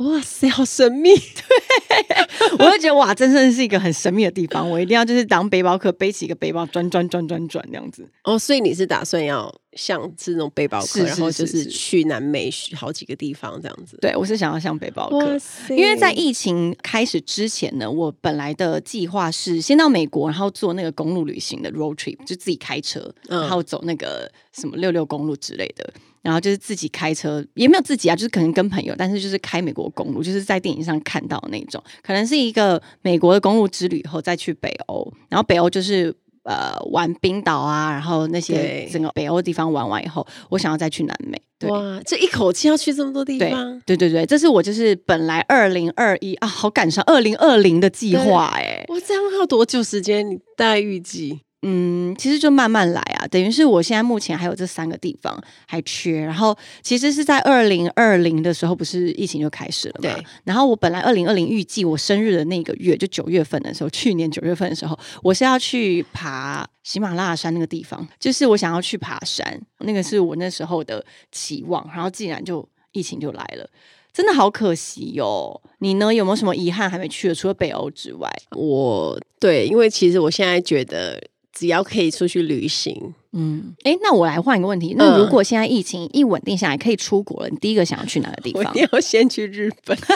[0.00, 1.14] 哇塞，好神秘！
[1.14, 4.68] 对， 我就觉得哇，真的是一个很神秘的地方。
[4.68, 8.08] 我一定要就是当背包客，背起一个背包，转转转转转这样子。
[8.24, 13.98] 哦，所以你是打算要像是那种背包客，是是是是，然后就是去南美好几个地方这样子？
[14.00, 15.38] 对，我是想要像背包客。
[15.68, 25.92] 因为在疫情开始之前呢，我本来的计划是先到美国，然后做那个公路旅行的 road trip，就自己开车，然后走那个什么六六公路之类的。
[26.22, 41.40] 然后就是自己开车，也没有自己啊，就是可能跟朋友，但是就是开美国公路，就是在电影上看到那种，可能是一个美国的公路之旅，以后再去北欧，然后北欧就是呃玩冰岛啊，然后那些整个北欧地方玩完以后，我想要再去南美。
[41.58, 43.78] 对哇，这一口气要去这么多地方？
[43.84, 50.30] 对对对对，这是我就是本来二零二一啊，好赶上二零二零的计划哎，哇，这样要多久时间？
[50.30, 51.40] 你大概预计？
[51.62, 60.14] 嗯，其实就慢慢来啊，等于是我现在目前还有这三个地方还缺，然后其实是在二零二零的时候，不是疫情就开始了嘛？
[60.14, 60.24] 对。
[60.44, 71.86] 然后我本来二零二零预计我生日的那个月，就九月份的时候，去年九月份的时候，我是要去爬喜马拉雅山那个地方，就是我想要去爬山，那个是我那时候的期望。
[71.92, 73.68] 然后竟然就疫情就来了，
[74.14, 75.60] 真的好可惜哟、哦。
[75.80, 76.10] 你呢？
[76.10, 77.34] 有没有什么遗憾还没去的？
[77.34, 81.22] 除了北欧之外，我对，因为其实我现在觉得。
[81.52, 88.64] 只要可以出去旅行，嗯，哎，那我来换一个问题，那如果现在疫情一稳定下来，可以出国了，你第一个想要去哪个地方？
[88.64, 89.96] 我一定要先去日本。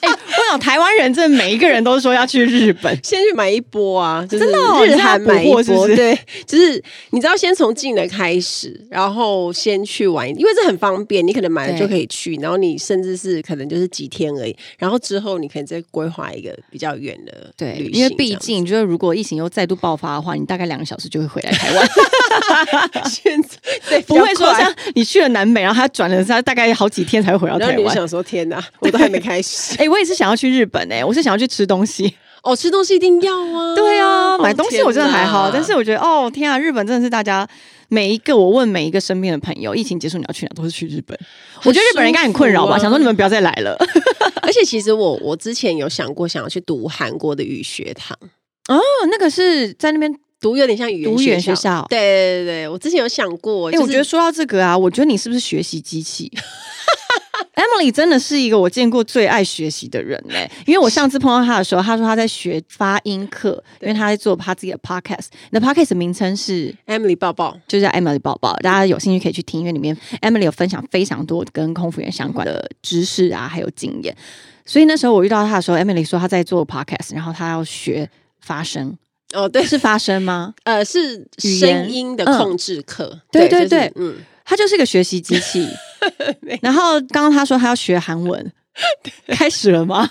[0.00, 4.24] 哎，我想台湾人真的每一个人都说要去日本，先去买一波啊！
[4.28, 4.46] 真的，
[4.86, 6.16] 日韩买一波，对，
[6.46, 21.88] 就是你知道，先从近的开始，然后先去玩，因为这很方便，你可能买了就可以去，然后你甚至是可能就是几天而已，然后之后你可以再规划一个比较远的对因为毕竟就是如果疫情又再度爆发的话，你大概两个小时就会回来台湾。
[23.08, 23.42] 现
[23.88, 27.78] 在不会说像你去了南美，然后他转了他大概好几天才会回到台湾。
[27.78, 29.76] 你想说天哪，我都还没开始。
[29.82, 33.74] 哎，我也是想要去日本哎、欸，我是想要去吃东西哦，吃东西一定要啊。
[33.74, 37.46] 对啊，买东西我真的还好，但是我觉得哦天啊，日本真的是大家
[37.88, 41.16] 每一个我问每一个身边的朋友，疫情结束你要去哪，都是去日本。
[41.16, 43.76] 啊、我觉得日本人应该很困扰吧，想说你们不要再来了。
[44.42, 48.16] 而且其实我我之前有想过想要去读韩国的语学堂
[48.68, 48.80] 哦，
[49.10, 50.14] 那个是在那边。
[50.40, 53.68] 读有点像语言学校，学校对对对，我之前有想过。
[53.68, 56.30] 哎、就是，欸，我觉得说到这个啊，我觉得你是不是学习机器？
[57.54, 60.48] Emily 真的是一个我见过最爱学习的人嘞。
[60.64, 65.26] 因为我上次碰到他的时候，他说他在学发音课，因为他在做他自己的 podcast。
[65.50, 68.54] 你的 podcast 名称是 Emily 抱抱，就叫 Emily 抱抱。
[68.58, 74.16] 大家有兴趣可以去听，因为里面 Emily 有分享非常多跟空服员相关的知识啊，还有经验。
[74.64, 78.08] 所以那时候我遇到他的时候，Emily 说他在做 podcast，然后他要学
[78.40, 78.96] 发声。
[79.34, 80.54] 哦，对，是发声吗？
[80.64, 83.10] 呃，是声音的控制课。
[83.12, 85.68] 嗯、对对对，嗯，他就是一个学习机器。
[86.62, 88.52] 然后刚刚他说他要学韩文，
[89.28, 90.08] 开始了吗？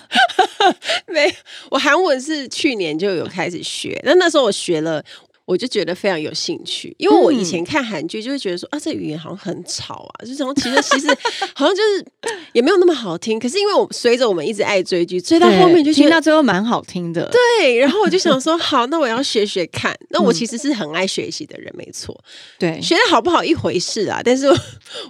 [1.07, 1.33] 没，
[1.71, 5.03] 我韩文是去年就有开始学，那那时候我学了。
[5.47, 11.07] 我就觉得非常有兴趣，因为我以前看韩剧就会觉得说、嗯、啊，这语言好像很吵啊，就这种其实其实
[11.55, 12.05] 好像就是
[12.51, 13.39] 也没有那么好听。
[13.39, 17.31] 可是因为我随着我们一直爱追剧，追到后面就听到最后蛮好听的。
[17.59, 19.97] 对，然后我就想说， 好，那我要学学看。
[20.09, 22.13] 那我其实是很爱学习的人，没错。
[22.59, 24.57] 对、嗯，学的好不好一回事啊，但是我，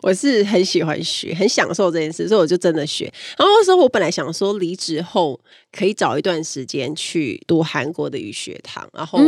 [0.03, 3.11] 我是很喜欢学，很享受这件事，所以我就真的学。
[3.37, 5.39] 然后那时候我本来想说离职后
[5.71, 9.19] 可以找一段时间去读韩国的语学堂，然后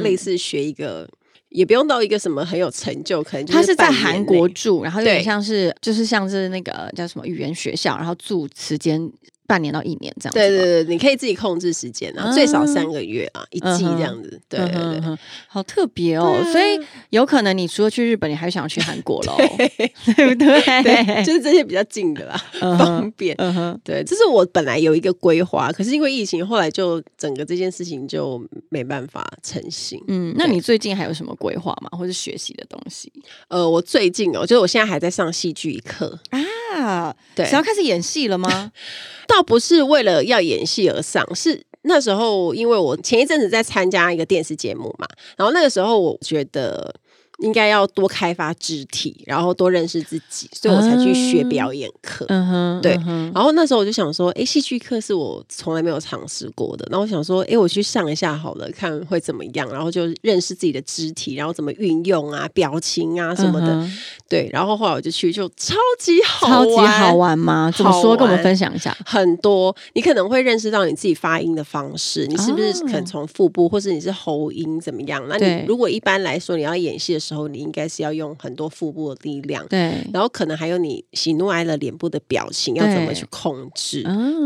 [0.00, 0.36] 类似。
[0.36, 1.08] 学一个
[1.50, 9.10] 也不用到一个什么很有成就，可能就是他是在韩国住，然后有点像是就是像是那个叫什么语言学校，然后住时间。
[9.46, 16.42] 半年到一年这样子，对对对，你可以自己控制时间啊，最少三个月啊，一季这样子，对对对，好特别哦。
[16.50, 16.78] 所以
[17.10, 19.36] 有可能你除了去日本，你还想去韩国喽，
[20.16, 20.82] 对不对？
[20.82, 22.36] 对，就是这些比较近的啦，
[22.78, 23.36] 方便。
[23.84, 30.02] 对，这是我本来有一个规划，可是因为疫情，后来就整个这件事情就没办法成型。
[30.08, 31.90] 嗯，那你最近还有什么规划吗？
[31.98, 33.12] 或是学习的东西？
[33.48, 36.40] 呃，我最近哦，就是我现在还在上戏剧课啊。
[36.76, 38.72] 呀，对，想要开始演戏了吗？
[39.26, 45.06] 倒不是为了要演戏而上，是那时候因为我前一阵子在参加一个电视节目嘛，
[45.36, 46.94] 然后那个时候我觉得。
[47.38, 52.24] 应该要多开发肢体，然后多认识自己，所以我才去学表演课。
[52.28, 52.92] 嗯哼，对。
[53.34, 56.86] 然后那时候我就想说，哎，戏剧课是我从来没有尝试过的。
[56.90, 59.68] 然后我想说，哎，我去上一下好了，看会怎么样。
[59.70, 63.66] 然后就认识自己的肢体，然后怎么运用啊，表情啊什么的。
[63.68, 64.48] 嗯、对。
[64.52, 67.72] 然后后来我就去，就超级好玩，超级好玩吗？
[67.76, 68.16] 怎么说？
[68.16, 68.96] 跟我们分享一下。
[69.04, 75.24] 很多，你可能会认识到你自己发音的方式，你是不是可能从腹部，或是你是喉音怎么样？
[75.28, 84.02] 那你如果一般来说你要演戏的时候，你应该是要用很多腹部的力量，对，然后可能还有你喜怒哀乐脸部的表情要怎么去控制，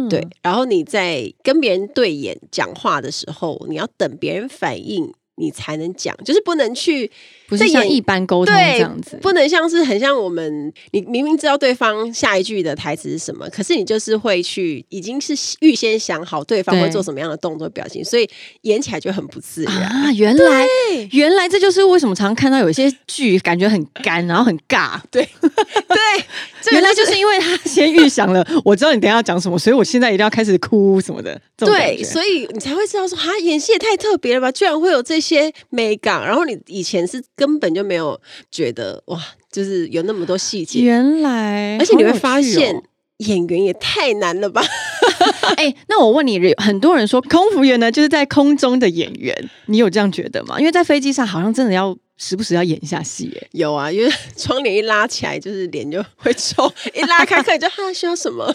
[0.09, 5.13] 对，对，然后你在跟别人对眼讲话的时候，你要等别人反应。
[5.39, 7.11] 你才能讲，就是不能去，
[7.49, 18.29] 不是像一般沟通这样子，不能像是很像我们，你明明知道对方下一句的台词是什么，可是你就是会去，已经是预先想好对方会做什么样的动作表情，所以
[18.63, 20.13] 演起来就很不自然啊。
[20.13, 20.67] 原来，
[21.13, 25.01] 原来这就是为什么常常看到有一些剧感觉很干，然后很尬。
[25.11, 25.99] 对对，
[26.73, 31.41] 原来就是因为他先预想了，我知道你等一下要讲什么，所以我现在一定要开始哭什么的。
[31.57, 35.28] 对，所以你才会知道说，哈，演戏也太特别了吧，居然会有这些。
[35.29, 38.21] 些美感，然后你以前是根本就没有
[38.51, 39.21] 觉得哇，
[39.51, 40.81] 就是有那么多细节。
[40.81, 42.83] 原来，而且你会发现
[43.19, 44.63] 演员也太难了吧？
[45.57, 50.59] 哎、欸，那我问你，很多人说空服员呢，就是在空中的演员，你有这样觉得吗？
[50.59, 53.37] 因为在飞机上好像真的要时不时要演一下戏。
[53.41, 58.55] 哎，有啊，因为窗帘一拉起来，就是脸就会臭；一拉开，客人就哈需要什么。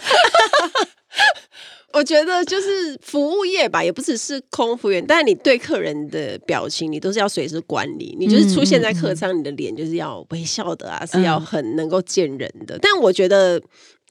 [1.94, 8.16] 我觉得就是服务业吧，也不只是空服员，但是你对客人的表情，你都是要随时管理。
[8.18, 12.78] 你就是出现在客舱，你的脸就是要微笑的啊，是要很能够见人的。
[12.82, 13.62] 但我觉得。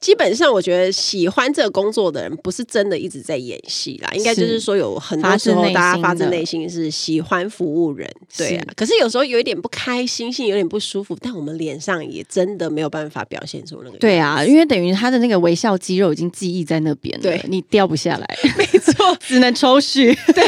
[0.04, 4.10] 基本上，我觉得喜欢这个工作的人，不是真的一直在演戏啦。
[4.12, 8.66] 应该就是说，有很多时候大家发自内心是喜欢服务人，对啊。
[8.76, 13.96] 可是有时候有一点不开心，心有点不舒服，但我们脸上也真的没有办法表现出那个。
[13.96, 18.38] 对啊，因为等于他的那个微笑肌肉已经记忆在那边了，对，你掉不下来。
[18.58, 20.46] 没错， 只能抽搐， 对，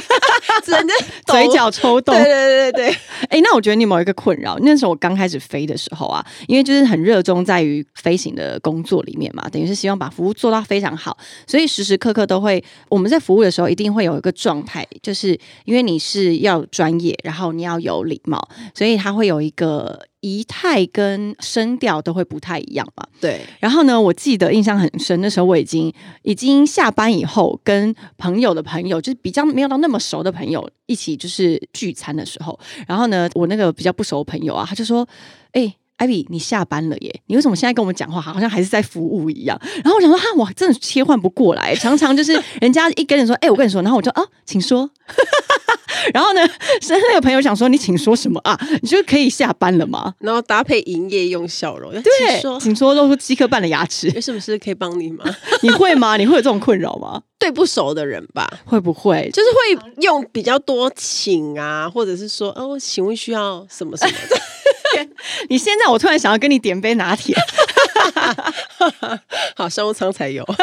[0.62, 0.86] 只能
[1.24, 2.14] 嘴角抽动。
[2.14, 2.96] 对对对对对。
[3.30, 4.58] 哎，那我觉得你有没有一个困扰？
[4.60, 9.44] 那时候我刚开始飞的时候啊，因为就是很热衷在于飞行的工作里面嘛。
[9.48, 11.16] 等于是希望把服务做到非常好，
[11.46, 23.06] 所以时时刻刻都会，我们在服务的时候一定会有一个状态，就是因为你是要专业，然后你要有礼貌，所以他会有一个仪态跟声调都会不太一样嘛。
[23.20, 23.40] 对。
[23.60, 25.92] 然后呢，我记得印象很深，那时候我已经
[26.22, 35.06] 已经下班以后，跟朋友的朋友，就是比较没有到那么熟的朋友一起就是聚餐的时候，然后呢，我那个比较不熟的朋友啊，他就说
[35.52, 37.20] ：“哎、欸。” Ivy，你下班了耶？
[37.26, 39.58] 你为什么现在跟我们讲话，好像还是在服务一样？
[39.82, 44.90] 然后我想说，哈，我真的切换不过来，常常就是人家一跟你说，哎、欸，我跟你说，然后我就啊，请说。
[46.12, 46.46] 然后呢，
[46.80, 48.58] 是那个朋友想说，你请说什么啊？
[48.82, 50.14] 你就可以下班了吗？
[50.20, 55.24] 然后搭配营业用笑容，对，请说，请说，露出鸡颗半的牙齿，是不是可以帮你吗？
[55.62, 56.16] 你会吗？
[56.16, 57.22] 你会有这种困扰吗？
[57.38, 64.12] 对不熟的人吧，会不会就是会用比较多请啊，或者是说，哦，请问需要什么什么
[65.04, 65.10] 的？
[65.48, 67.34] 你现在我突然想要跟你点杯拿铁，
[69.56, 70.44] 好，商务舱才有。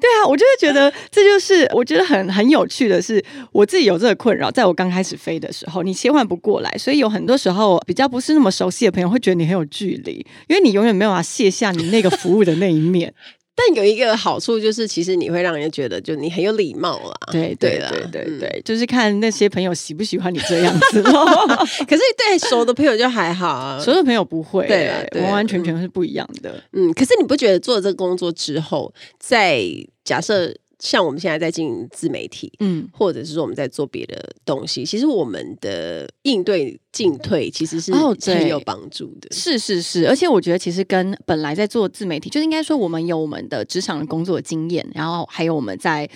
[0.00, 13.14] 对啊，我就会觉得这就是我觉得很很有趣的是，我自己有这个困扰，在我刚开始飞的时候，你切换不过来，所以有很多时候比较不是那么熟悉的朋友会觉得你很有距离，因为你永远没有办法卸下你那个服务的那一面。
[13.54, 17.14] 但有一个好处就是，其实你会让人家觉得，就你很有礼貌啦。
[17.30, 21.02] 对对对对对，嗯、就是看那些朋友喜不喜欢你这样子。
[21.02, 21.10] 可
[21.96, 26.62] 是对熟的朋友就还好啊，熟的朋友不会，对，对，完完全全是不一样的。
[26.72, 29.62] 嗯，可是你不觉得做了这个工作之后，在
[30.02, 30.54] 假设？
[30.82, 39.28] 像我们现在在经营自媒体，嗯，或者是说我们在做别的东西，其实我们的应对进退其实是很有帮助的。
[39.28, 46.10] 哦，是是是，而且我觉得其实跟本来在做自媒体，就是应该说我们有我们的职场的工作经验，然后还有我们在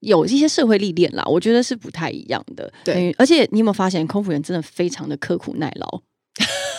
[0.00, 2.70] 有一些社会历练啦，我觉得是不太一样的。
[2.84, 6.02] 对，而且你有没有发现，空服员真的非常的刻苦耐劳？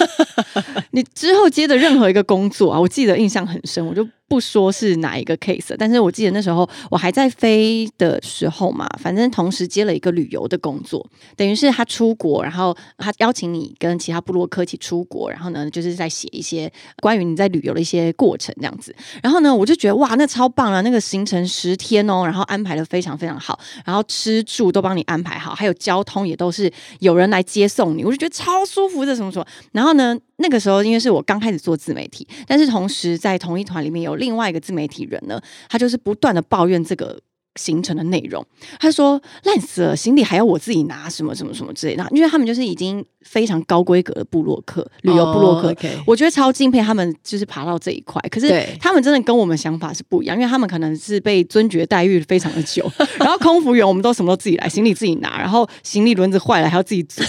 [0.91, 4.07] 你之后接的任何一个工作啊，我记得印象很深，我就。
[4.31, 11.05] 不说是哪一个 case，但是我记得那时候我还在飞的时候嘛，反正同时接了一个旅游的工作，
[11.35, 16.71] 等于是他出国，然后他邀请你跟其他部落客一起出国，然后呢，就是在写一些
[17.01, 18.95] 关于你在旅游的一些过程这样子。
[19.21, 20.79] 然后呢，我就觉得哇，那超棒啊！
[20.79, 29.45] 那个行程十天哦，然后安排的非常非常好，然后吃住都帮你安排好，还有交通也都是有人来接送你，我就觉得超舒服的，什么什么。
[29.73, 37.19] 然后呢，那个时候因为是我刚开始做自媒体，但是同时在同一团里面有另外一个自媒体人呢，他就是不断的抱怨这个
[37.55, 38.45] 行程的内容。
[38.79, 42.07] 他说烂死了，行李还要我自己拿，什么什么什么之类的。
[42.11, 45.97] 因为他们就是已经非常高规格的部落客，旅游部落客，oh, okay.
[46.05, 48.21] 我觉得超敬佩他们，就是爬到这一块。
[48.29, 48.47] 可是
[48.79, 52.89] 他们真的跟我们想法是不一样，因为他们可能是被尊爵待遇非常的久。
[53.19, 57.21] 然后空服员我们都什么都自己来，行李自己拿，然后行李轮子坏了还要自己组。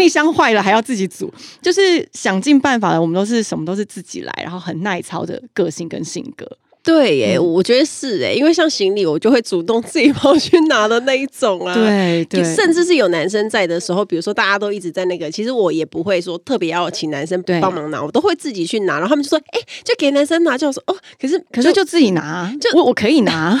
[0.00, 1.30] 行李箱坏了还要自己煮，
[1.60, 3.00] 就是想尽办法的。
[3.00, 6.50] 我们都是什么都是自己来，然后很耐操的个性跟性格。
[6.82, 11.74] 对耶，嗯、我觉得是诶，因为像行李，我就会主动自己跑去拿的那一种啊。
[11.74, 18.94] 对对，甚至是有男生在的时候，比如说大家都一直在那个，其实我也不会说特别要请男生帮忙拿，我都会自己去拿。
[18.94, 23.60] 然后他们就说：“哎，就给男生拿。”就我说：“哦，可是可是就自己拿，就我我可以拿。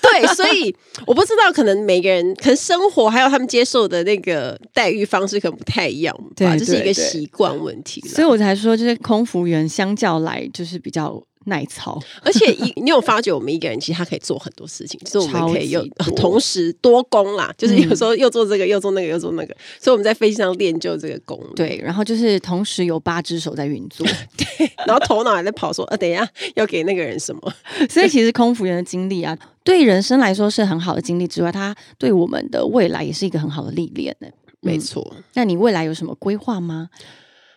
[0.00, 0.74] 对，所以
[1.06, 8.00] 我不知道，可能每个人可能生活还有他们接受的那个待遇方式可能不太一样吧，对，这是一个习惯问题。
[8.02, 11.20] 所以我才说，就是空服员相较来就是比较。
[11.46, 15.82] 耐操， 而且一你有发觉，我们一个人其实他可以做很多事情，就是我们可以又
[16.14, 21.42] 同时多功啦，就是有时候又做这个，又做那个，又做那个，所以我们在飞机上练就这个功。
[21.56, 27.52] 对，然后就是同时有八只手在运作， 对，然后头脑还在跑，说啊，等一下要给那个人什么。
[27.88, 34.28] 所以其实空服员的经历啊，对人生来说是很好的经历之外，他对我们的未来也是一个很好的历练呢。
[34.60, 36.90] 没错，那你未来有什么规划吗？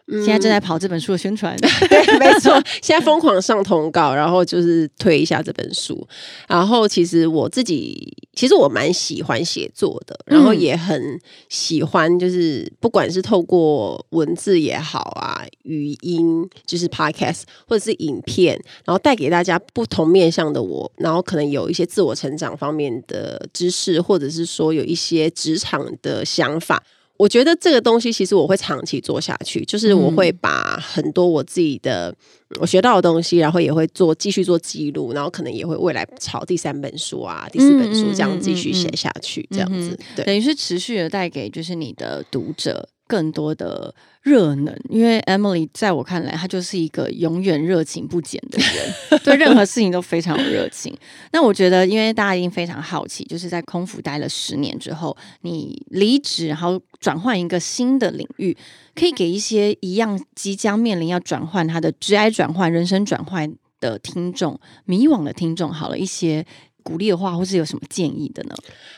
[0.08, 2.52] 现在正在跑这本书的宣传，嗯， 对，没错，
[2.82, 6.06] 现在疯狂上通告，然后就是推一下这本书。
[6.48, 26.84] 然后其实我自己，其实我蛮喜欢写作的，然后也很喜欢，就是不管是透过文字也好啊，语音就是 podcast 或者是影片，然后带给大家不同面向的我，然后可能有一些自我成长方面的知识，或者是说有一些职场的想法。
[27.18, 32.14] 我觉得这个东西其实我会长期做下去，就是我会把很多我自己的
[32.60, 43.94] 我学到的东西，然后也会做继续做记录，然后可能也会未来朝第三本书啊、第四本书这样继续写下去，这样子，对，等于是持续的带给就是你的读者更多的
[44.24, 50.98] 热能，因为 Emily 在我看来，她就是一个永远热情不减的人， 对任何事情都非常有热情。
[51.32, 58.58] 那我觉得，因为大家一定非常好奇，就是在空服待了十年之后，你离职，然后转换一个新的领域，
[58.96, 66.44] 可以给一些一样即将面临要转换他的职业转换、人生转换的听众、迷惘的听众，好了一些。
[66.84, 68.56] 鼓励的话，或是有什么建议的呢？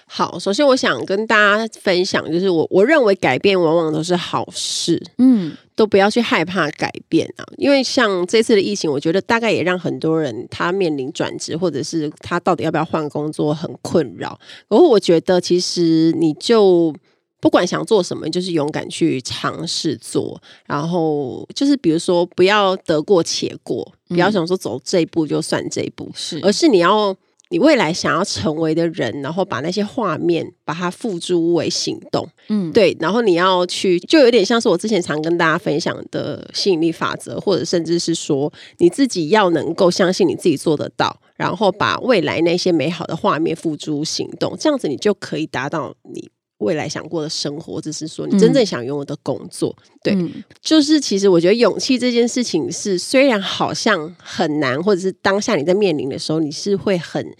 [0.07, 14.39] 好，首先我想跟大家分享，就是我我认为改变往往都是好事，嗯，都不要去害怕改变啊，因为像这次的疫情，我觉得大概也让很多人他面临转职，或者是他到底要不要换工作很困扰。
[14.67, 16.93] 然后我觉得，其实你就
[17.41, 27.17] 不管想做什么，就是勇敢去尝试做，然后就是比如说不要得过且过，不要想说走这一步就算这一步，是，而是你要。
[27.49, 46.29] 你未来想要成为的人，然后把那些画面把它付诸为行动，嗯，对，然后你要去，就有点像是我之前常跟大家分享的吸引力法则，或者甚至是说你自己要能够相信你自己做得到，然后把未来那些美好的画面付诸行动，这样子你就可以达到你。
[46.59, 57.35] 未来想过的生活，只是说你真正想拥有的工作，嗯、对，嗯、就是其实我觉得勇气这件事情是，虽然好像很难，或者是当下你在面临的时候，你是会很。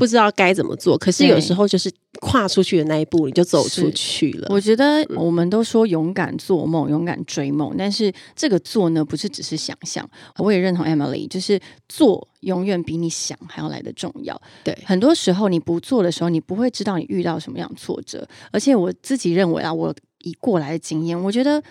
[0.00, 1.92] 不知道该怎么做，可是有时候就是
[2.22, 4.48] 跨出去的那一步，你就走出去了。
[4.48, 10.08] 我觉得我们都说勇敢做梦，勇敢追梦，但是这个做呢，不是只是想象。
[10.38, 14.40] 我也认同 Emily，就是做永远比你想还要来的重要。
[14.64, 18.26] 对，很多时候你不做的时候，你不会知道你遇到什么样的挫折。
[18.50, 21.62] 而且我自己认为啊，我以过来的经验，我觉得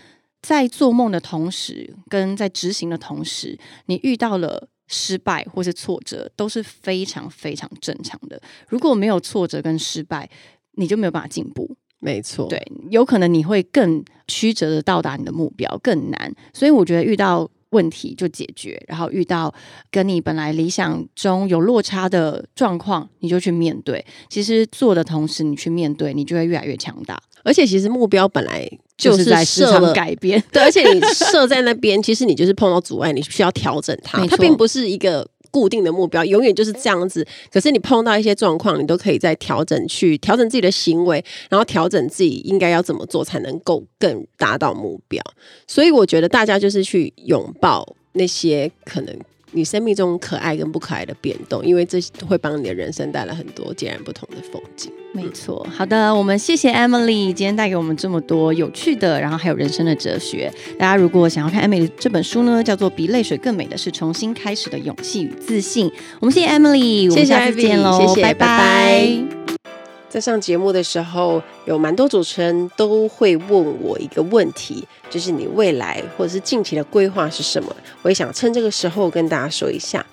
[0.43, 3.57] 在做梦的同时，跟在执行的同时，
[3.87, 4.69] 你遇到了。
[4.89, 8.41] 失败或是挫折都是非常非常正常的。
[8.67, 10.29] 如果没有挫折跟失败，
[10.73, 11.77] 你就没有办法进步。
[11.99, 16.33] 没错，对，有可能你会更曲折的到达你的目标，更难。
[16.53, 19.53] 所以我觉得遇到问题就解决，然后遇到
[19.91, 24.05] 跟你本来理想中有落差的状况，你就去面对。
[24.29, 27.21] 其实做的同时，你去面对，你就会越来越强大。
[27.43, 28.69] 而且，其实目标本来。
[28.99, 34.23] 就是在时常改变，对，而且你 设在那边，其实你就是碰到阻碍，你需要调整它。
[34.27, 37.25] 它并不是一个固定的目标，永远就是这样子。
[37.51, 45.23] 可是你碰到一些状况，你都可以再调整，去调整自己的行为，然后调整自己应该要怎么做才能够更达到目标。
[45.65, 49.17] 所以我觉得大家就是去拥抱那些可能。
[49.51, 54.91] 你生命中可爱跟不可爱的变动，因为这会帮你的人生带来很多截然不同的风景。
[55.11, 60.53] 没错，好的，我们谢谢 Emily 今天带给我们这么多有趣的，然后还有人生的哲学。
[60.77, 65.89] 大家如果想要看 Emily 这本书呢，叫做《比泪水更美的是重新开始的勇气与自信》。
[66.19, 68.47] 我们谢谢 Emily，我们下次见喽，谢谢，拜拜。
[68.47, 69.68] 拜拜。
[70.09, 77.73] 在上节目的时候，有蛮多主持人都会问我一个问题，就是你未来或者是近期的规划是什么？
[78.01, 80.03] 我也想趁这个时候跟大家说一下。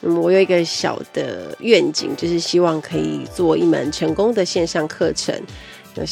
[0.00, 5.38] 嗯，我有一个小的愿景，就是希望可以做一门成功的线上课程。
[5.94, 6.02] 那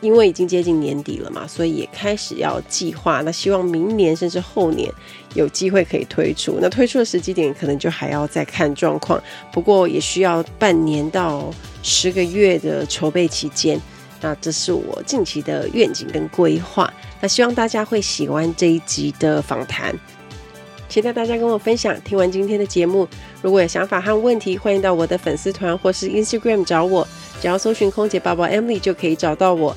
[0.00, 3.20] 因为已经接近年底了嘛，所以也开始要计划。
[3.22, 4.92] 那希望明年甚至后年
[5.34, 6.58] 有机会可以推出。
[6.60, 9.20] 那推出的时机点可能就还要再看状况，
[9.52, 13.80] 不过也需要半年到十个月的筹备期间。
[14.20, 16.92] 那这是我近期的愿景跟规划。
[17.20, 19.94] 那希望大家会喜欢这一集的访谈。
[20.88, 21.94] 期待大家跟我分享。
[22.00, 23.06] 听完今天的节目，
[23.42, 27.06] 如果有想法和问题，欢迎到我的粉丝团或是 Instagram 找我。
[27.40, 29.76] 只要搜寻空姐报报 Emily 就可以找到我。